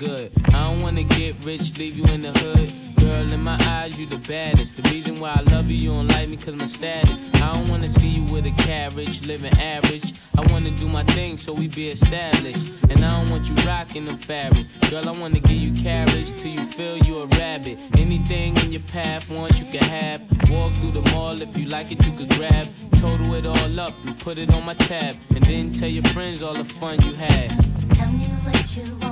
Good. 0.02 0.32
I 0.48 0.68
don't 0.68 0.82
wanna 0.82 1.04
get 1.04 1.44
rich, 1.44 1.78
leave 1.78 1.96
you 1.96 2.04
in 2.12 2.22
the 2.22 2.32
hood. 2.32 2.72
Girl, 2.98 3.32
in 3.32 3.42
my 3.42 3.58
eyes, 3.78 3.98
you 3.98 4.06
the 4.06 4.18
baddest. 4.28 4.76
The 4.76 4.82
reason 4.90 5.14
why 5.20 5.34
I 5.38 5.42
love 5.54 5.70
you, 5.70 5.76
you 5.76 5.90
don't 5.90 6.08
like 6.08 6.28
me 6.28 6.36
cause 6.36 6.56
my 6.56 6.66
status. 6.66 7.18
I 7.34 7.56
don't 7.56 7.68
wanna 7.70 7.88
see 7.88 8.08
you 8.08 8.24
with 8.32 8.46
a 8.46 8.54
carriage, 8.62 9.26
living 9.26 9.56
average. 9.58 10.14
I 10.36 10.40
wanna 10.52 10.70
do 10.70 10.88
my 10.88 11.04
thing 11.14 11.38
so 11.38 11.52
we 11.52 11.68
be 11.68 11.88
established. 11.88 12.72
And 12.90 13.04
I 13.04 13.10
don't 13.16 13.30
want 13.30 13.48
you 13.48 13.54
rocking 13.66 14.04
the 14.04 14.16
fabrics. 14.16 14.68
Girl, 14.90 15.08
I 15.08 15.12
wanna 15.20 15.40
give 15.40 15.62
you 15.66 15.72
carriage 15.72 16.30
till 16.36 16.52
you 16.52 16.64
feel 16.64 16.98
you 16.98 17.18
a 17.18 17.26
rabbit. 17.38 17.78
Anything 17.98 18.56
in 18.58 18.72
your 18.72 18.86
path, 18.92 19.30
once 19.30 19.60
you 19.60 19.66
can 19.66 19.84
have. 19.84 20.20
Walk 20.50 20.72
through 20.74 20.92
the 20.92 21.04
mall 21.12 21.40
if 21.40 21.56
you 21.56 21.66
like 21.66 21.92
it, 21.92 22.04
you 22.04 22.12
could 22.12 22.30
grab. 22.30 22.66
Total 22.94 23.34
it 23.34 23.46
all 23.46 23.80
up 23.80 23.94
and 24.04 24.18
put 24.18 24.38
it 24.38 24.52
on 24.52 24.64
my 24.64 24.74
tab. 24.74 25.14
And 25.34 25.44
then 25.44 25.70
tell 25.70 25.88
your 25.88 26.04
friends 26.14 26.42
all 26.42 26.54
the 26.54 26.64
fun 26.64 27.00
you 27.02 27.12
had. 27.14 27.50
Tell 27.94 28.12
me 28.12 28.26
what 28.44 28.76
you 28.76 28.96
want 28.98 29.11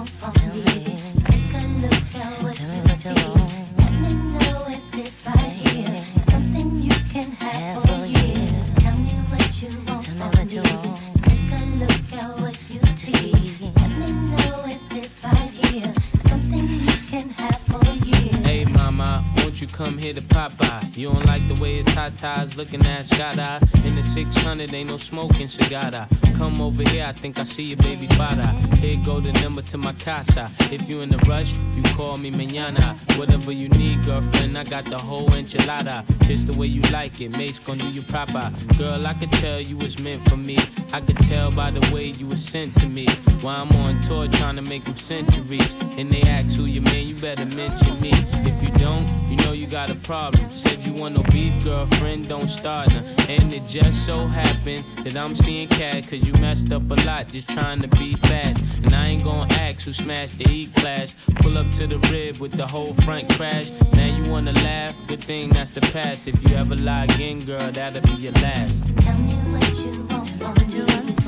You 21.01 21.11
don't 21.11 21.25
like 21.29 21.41
the 21.49 21.59
way 21.63 21.77
your 21.77 21.85
tatas 21.85 22.59
looking 22.59 22.85
at 22.85 23.11
eye. 23.19 23.59
In 23.87 23.97
the 23.97 24.05
600, 24.05 24.75
ain't 24.75 24.91
no 24.91 24.99
smoking 24.99 25.49
cigar. 25.49 26.07
Come 26.37 26.61
over 26.61 26.83
here, 26.91 27.07
I 27.09 27.13
think 27.13 27.39
I 27.39 27.45
see 27.45 27.63
your 27.63 27.79
baby 27.79 28.07
father. 28.09 28.47
Here 28.81 29.01
go 29.03 29.19
the 29.19 29.33
number 29.41 29.63
to 29.63 29.79
my 29.79 29.95
casa. 29.95 30.51
If 30.71 30.91
you 30.91 31.01
in 31.01 31.15
a 31.15 31.17
rush, 31.27 31.57
you 31.75 31.83
call 31.97 32.19
me 32.19 32.31
mañana. 32.31 32.97
Whatever 33.19 33.51
you 33.51 33.71
need, 33.71 34.05
girlfriend, 34.05 34.59
I 34.59 34.65
got 34.65 34.85
the 34.85 34.99
whole 34.99 35.29
enchilada. 35.29 36.05
Just 36.27 36.49
the 36.49 36.59
way 36.59 36.67
you 36.67 36.83
like 36.93 37.19
it, 37.23 37.31
Mase 37.31 37.59
gon' 37.59 37.79
do 37.79 37.89
you 37.89 38.03
proper. 38.03 38.53
Girl, 38.77 39.07
I 39.07 39.15
could 39.15 39.33
tell 39.33 39.59
you 39.59 39.79
was 39.79 40.03
meant 40.03 40.29
for 40.29 40.37
me. 40.37 40.59
I 40.93 41.01
could 41.01 41.17
tell 41.29 41.51
by 41.51 41.71
the 41.71 41.95
way 41.95 42.09
you 42.19 42.27
was 42.27 42.45
sent 42.45 42.77
to 42.77 42.87
me. 42.87 43.07
While 43.41 43.63
I'm 43.63 43.73
on 43.81 44.01
tour 44.01 44.29
trying 44.29 44.57
to 44.57 44.63
make 44.63 44.85
them 44.85 44.97
centuries. 44.97 45.75
And 45.97 46.11
they 46.11 46.21
ask 46.23 46.59
who 46.59 46.67
you 46.67 46.83
man, 46.83 47.07
you 47.07 47.15
better 47.15 47.47
mention 47.57 47.99
me. 48.03 48.11
If 48.45 48.63
you 48.63 48.71
don't, 48.77 49.09
know 49.51 49.57
you 49.57 49.67
got 49.67 49.91
a 49.91 49.95
problem. 49.97 50.49
Said 50.51 50.79
you 50.85 50.93
want 50.95 51.15
no 51.15 51.23
beef, 51.25 51.65
girlfriend, 51.65 52.29
don't 52.29 52.49
start 52.49 52.89
now. 52.91 53.03
And 53.29 53.53
it 53.53 53.67
just 53.67 54.07
so 54.07 54.27
happened 54.27 54.85
that 55.05 55.17
I'm 55.17 55.35
seeing 55.35 55.67
cat, 55.69 56.07
cause 56.09 56.23
you 56.27 56.33
messed 56.35 56.73
up 56.73 56.89
a 56.91 56.95
lot 57.07 57.29
just 57.29 57.51
trying 57.51 57.81
to 57.83 57.89
be 57.89 58.15
fast. 58.15 58.65
And 58.85 58.93
I 58.95 59.09
ain't 59.09 59.25
gonna 59.25 59.53
ask 59.55 59.87
who 59.87 59.93
smashed 59.93 60.39
the 60.39 60.49
E 60.51 60.67
class. 60.77 61.17
Pull 61.37 61.59
up 61.59 61.69
to 61.79 61.87
the 61.87 61.99
rib 62.13 62.39
with 62.39 62.53
the 62.53 62.67
whole 62.67 62.95
front 63.05 63.29
crash. 63.31 63.71
Now 63.95 64.07
you 64.17 64.31
wanna 64.31 64.53
laugh, 64.53 64.95
good 65.09 65.21
thing 65.21 65.49
that's 65.49 65.71
the 65.71 65.81
past. 65.81 66.29
If 66.29 66.37
you 66.49 66.57
ever 66.57 66.77
lie 66.77 67.05
again, 67.05 67.41
girl, 67.41 67.71
that'll 67.73 68.03
be 68.03 68.23
your 68.23 68.33
last. 68.45 68.77
Tell 69.01 69.19
me 69.19 69.35
what 69.53 69.67
you 69.83 70.07
want 70.07 70.29
from 70.29 70.55
me. 70.55 70.71
Take 70.71 71.20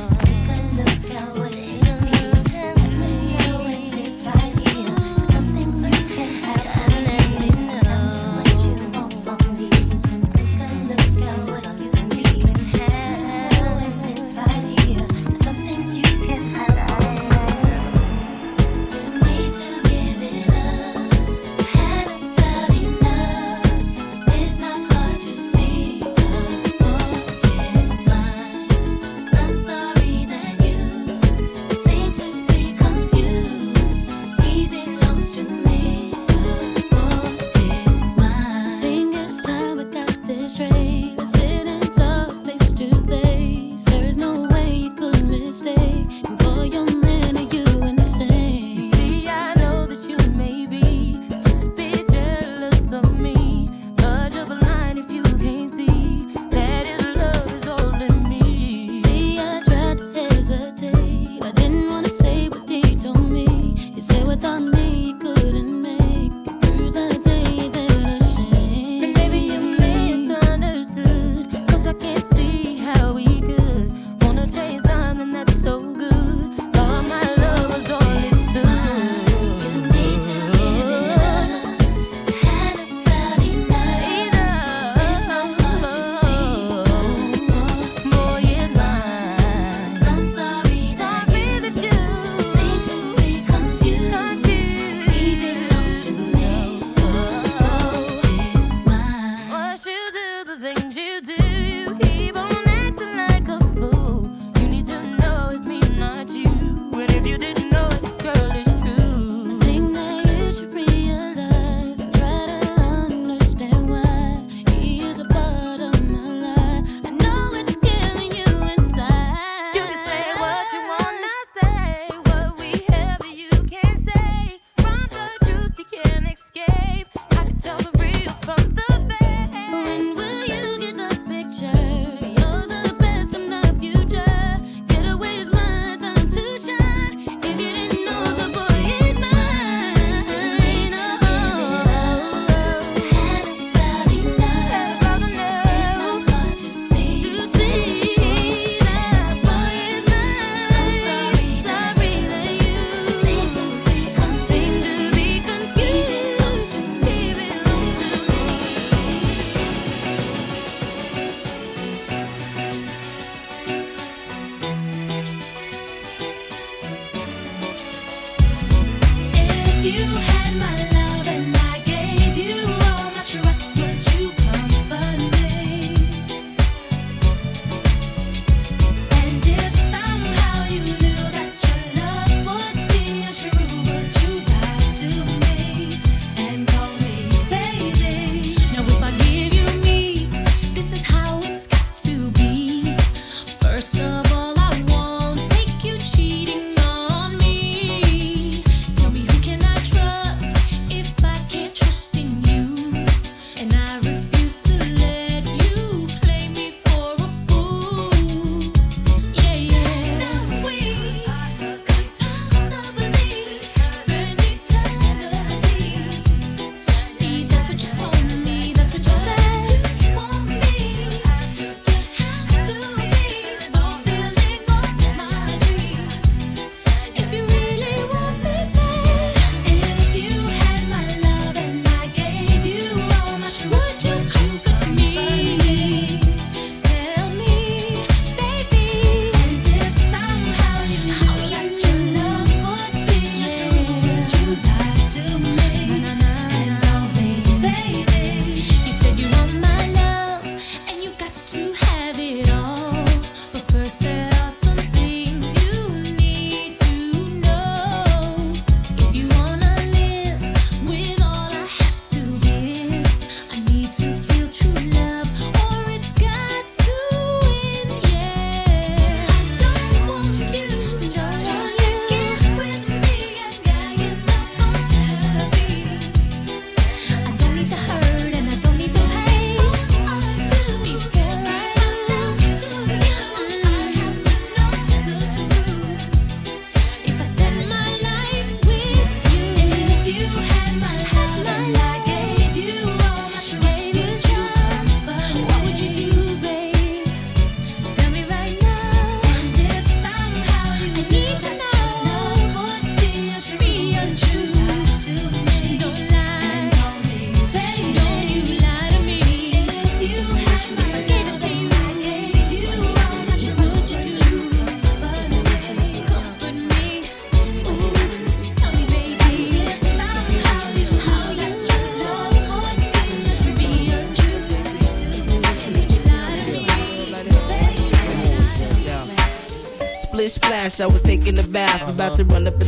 bath. 331.53 331.88
About 331.88 332.16
to 332.16 332.24
run 332.24 332.46
up 332.46 332.59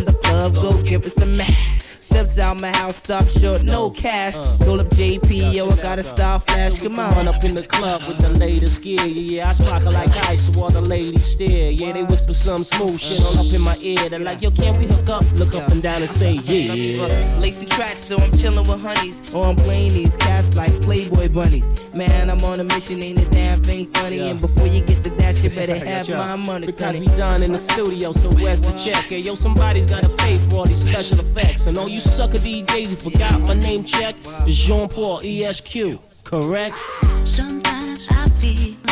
out 2.44 2.60
my 2.60 2.70
house, 2.76 2.96
stop 2.96 3.26
short, 3.28 3.62
no 3.62 3.90
cash. 3.90 4.36
Uh. 4.36 4.56
Call 4.64 4.80
up 4.80 4.88
JP, 4.88 5.54
yo, 5.54 5.68
I 5.68 5.76
got 5.76 5.98
a 5.98 6.02
style 6.04 6.38
flash. 6.40 6.82
Come 6.82 6.98
on. 6.98 7.10
Run 7.14 7.28
up 7.28 7.42
in 7.42 7.54
the 7.54 7.66
club 7.66 8.02
with 8.06 8.18
the 8.18 8.28
latest 8.28 8.82
gear. 8.82 9.00
Yeah, 9.00 9.36
yeah, 9.36 9.48
I 9.48 9.52
sparkle 9.54 9.92
like 9.92 10.10
ice, 10.28 10.56
all 10.58 10.70
the 10.70 10.80
ladies 10.82 11.24
stare. 11.24 11.70
Yeah, 11.70 11.92
they 11.92 12.04
whisper 12.04 12.34
some 12.34 12.62
smooth 12.62 13.00
shit 13.00 13.20
all 13.24 13.38
up 13.38 13.52
in 13.52 13.62
my 13.62 13.76
ear. 13.80 14.08
They're 14.08 14.18
like, 14.18 14.42
yo, 14.42 14.50
can 14.50 14.78
we 14.78 14.86
hook 14.86 15.08
up? 15.08 15.24
Look 15.32 15.54
up 15.54 15.68
and 15.70 15.82
down 15.82 16.02
and 16.02 16.10
say, 16.10 16.34
yeah. 16.34 17.38
Lacy 17.40 17.66
tracks, 17.66 18.02
so 18.02 18.16
I'm 18.16 18.30
chillin' 18.32 18.68
with 18.68 18.82
honeys. 18.82 19.34
Or 19.34 19.46
I'm 19.46 19.56
playing 19.56 19.92
these 19.92 20.14
cats 20.16 20.56
like 20.56 20.72
Playboy 20.82 21.28
bunnies. 21.28 21.86
Man, 21.94 22.30
I'm 22.30 22.44
on 22.44 22.60
a 22.60 22.64
mission, 22.64 23.02
ain't 23.02 23.22
a 23.22 23.30
damn 23.30 23.62
thing 23.62 23.86
funny. 23.94 24.20
And 24.20 24.40
before 24.40 24.66
you 24.66 24.80
get 24.80 25.02
to 25.04 25.10
that, 25.10 25.42
you 25.42 25.50
better 25.50 25.76
have 25.86 26.08
my 26.10 26.36
money, 26.36 26.66
Because 26.66 26.98
we 26.98 27.06
done 27.06 27.42
in 27.42 27.52
the 27.52 27.58
studio, 27.58 28.12
so 28.12 28.28
where's 28.30 28.60
the 28.60 28.76
check? 28.78 29.04
Hey, 29.06 29.20
yo, 29.20 29.34
somebody's 29.34 29.86
gotta 29.86 30.08
pay 30.16 30.34
for 30.34 30.56
all 30.56 30.66
these 30.66 30.82
special 30.82 31.20
effects. 31.20 31.66
And 31.66 31.76
all 31.78 31.88
you 31.88 32.00
sucker 32.00 32.38
DJs 32.44 32.90
who 32.90 33.10
forgot 33.10 33.40
my 33.40 33.54
name 33.54 33.84
check 33.84 34.14
Jean 34.46 34.86
Paul 34.86 35.20
ESQ, 35.24 35.98
correct? 36.24 36.76
Sometimes 37.24 38.06
I 38.10 38.28
feel 38.38 38.83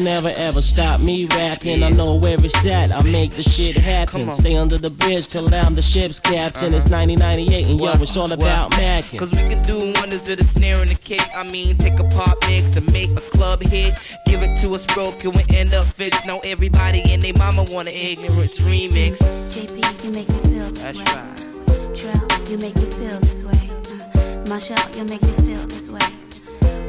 never, 0.00 0.28
never, 0.28 0.28
never 0.28 0.40
ever 0.40 0.60
stop 0.60 1.00
me 1.00 1.26
rapping. 1.26 1.82
I 1.82 1.90
know 1.90 2.16
where 2.16 2.36
it's 2.38 2.66
at, 2.66 2.92
I 2.92 3.02
make 3.02 3.32
the 3.32 3.42
shit 3.42 3.76
happen. 3.76 4.30
Stay 4.30 4.56
under 4.56 4.78
the 4.78 4.90
bridge 4.90 5.28
till 5.28 5.52
I'm 5.54 5.74
the 5.74 5.82
ship's 5.82 6.20
captain. 6.20 6.74
It's 6.74 6.90
1998, 6.90 7.68
and 7.68 7.80
yo, 7.80 7.92
it's 7.92 8.16
all 8.16 8.32
about 8.32 8.72
macking. 8.72 9.18
Cause 9.18 9.32
we 9.32 9.48
could 9.48 9.62
do 9.62 9.92
wonders 9.96 10.28
with 10.28 10.40
a 10.40 10.44
snare 10.44 10.80
and 10.82 10.90
a 10.90 10.94
kick. 10.94 11.22
I 11.34 11.44
mean, 11.50 11.76
take 11.76 11.98
a 11.98 12.04
pop 12.04 12.38
mix 12.48 12.76
and 12.76 12.90
make 12.92 13.10
a 13.10 13.20
club 13.36 13.62
hit. 13.62 14.02
Give 14.26 14.42
it 14.42 14.58
to 14.60 14.72
us 14.72 14.86
broken, 14.86 15.32
we 15.32 15.44
end 15.54 15.74
up 15.74 15.84
fixed. 15.84 16.26
Now 16.26 16.40
everybody 16.44 17.02
and 17.12 17.22
they 17.22 17.32
mama 17.32 17.64
want 17.70 17.88
an 17.88 17.94
ignorance 17.94 18.58
remix. 18.60 19.18
JP, 19.50 20.04
you 20.04 20.10
make 20.10 20.28
me 20.28 20.38
feel 20.50 20.70
this 20.70 20.80
That's 20.80 20.98
way. 20.98 21.04
right. 21.04 21.96
Trout, 21.96 22.50
you 22.50 22.58
make 22.58 22.74
me 22.76 22.84
feel 22.84 23.18
this 23.20 23.44
way. 23.44 23.70
Uh, 23.90 24.44
Marshall, 24.48 24.76
you 24.96 25.04
make 25.04 25.22
me 25.22 25.32
feel 25.44 25.64
this 25.66 25.88
way. 25.88 26.00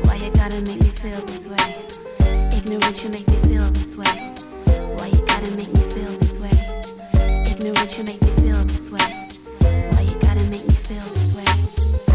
Why 0.04 0.16
you 0.16 0.32
gotta 0.32 0.62
make 0.62 0.82
me 0.82 0.90
feel 0.90 1.20
this 1.22 1.48
way? 1.48 1.88
Ignorant, 2.70 3.02
you 3.02 3.10
make 3.12 3.28
me 3.30 3.36
feel 3.48 3.70
this 3.72 3.96
way. 3.96 4.34
Why 4.98 5.08
you 5.08 5.26
gotta 5.26 5.50
make 5.52 5.74
me 5.74 5.80
feel 5.90 6.12
this 6.20 6.38
way? 6.38 6.52
Ignorant, 7.50 7.98
you 7.98 8.04
make 8.04 8.22
me 8.22 8.30
feel 8.42 8.62
this 8.66 8.90
way. 8.90 9.30
Why 9.62 10.02
you 10.02 10.20
gotta 10.20 10.44
make 10.50 10.68
me 10.68 10.76
feel 10.76 11.00
this 11.16 11.34
way? 11.34 12.07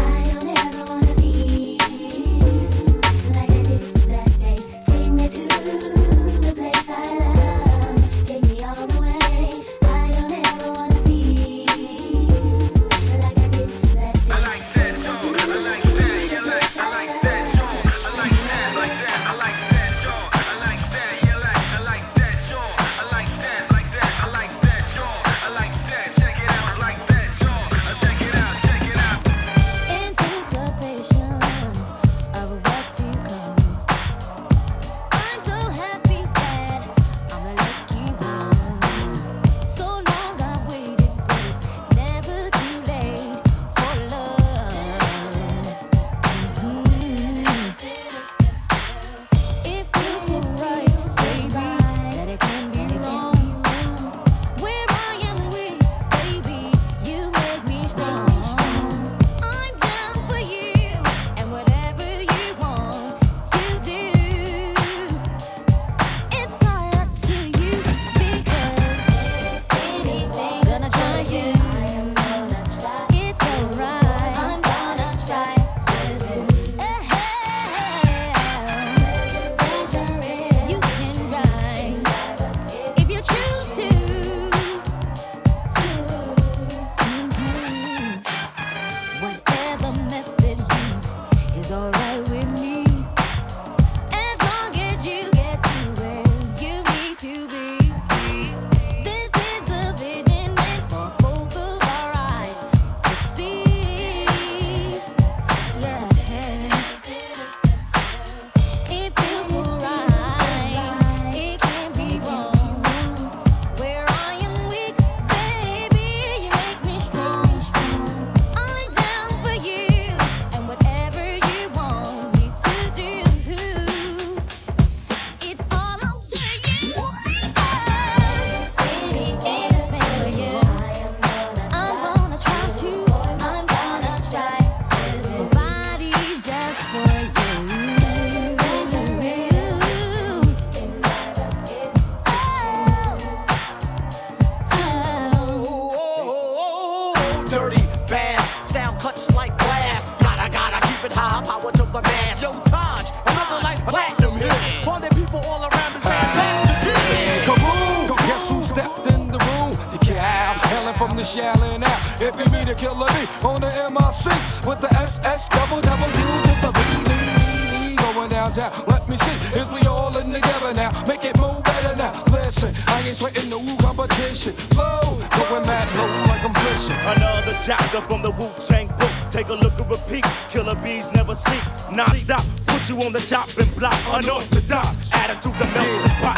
From 178.67 178.87
the 178.87 178.93
book. 178.93 179.11
Take 179.31 179.49
a 179.49 179.53
look 179.53 179.73
at 179.79 179.89
repeat. 179.89 180.25
Killer 180.51 180.75
bees 180.75 181.11
never 181.13 181.35
sleep. 181.35 181.63
Non 181.91 182.09
stop. 182.15 182.43
Put 182.67 182.89
you 182.89 183.01
on 183.01 183.13
the 183.13 183.21
chopping 183.21 183.69
block. 183.77 183.97
Unorthodox. 184.11 185.11
Attitude 185.13 185.53
to 185.53 185.65
melt 185.65 185.75
the 185.75 185.79
melting 185.79 186.17
pot. 186.21 186.37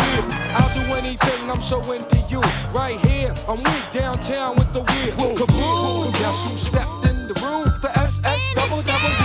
I'll 0.58 0.74
do 0.74 0.94
anything, 0.96 1.50
I'm 1.50 1.62
so 1.62 1.80
into 1.92 2.18
you. 2.30 2.42
Right 2.74 3.00
here, 3.00 3.34
I'm 3.48 3.58
weak 3.58 3.86
downtown 3.92 4.56
with 4.56 4.72
the 4.74 4.82
wheel. 4.82 5.36
Kaboom! 5.36 6.14
Guess 6.14 6.46
who 6.46 6.58
stepped 6.58 7.06
in 7.06 7.28
the 7.28 7.36
room? 7.42 7.74
The 7.82 7.92
SS 7.98 8.42
double 8.56 8.82
double. 8.82 9.25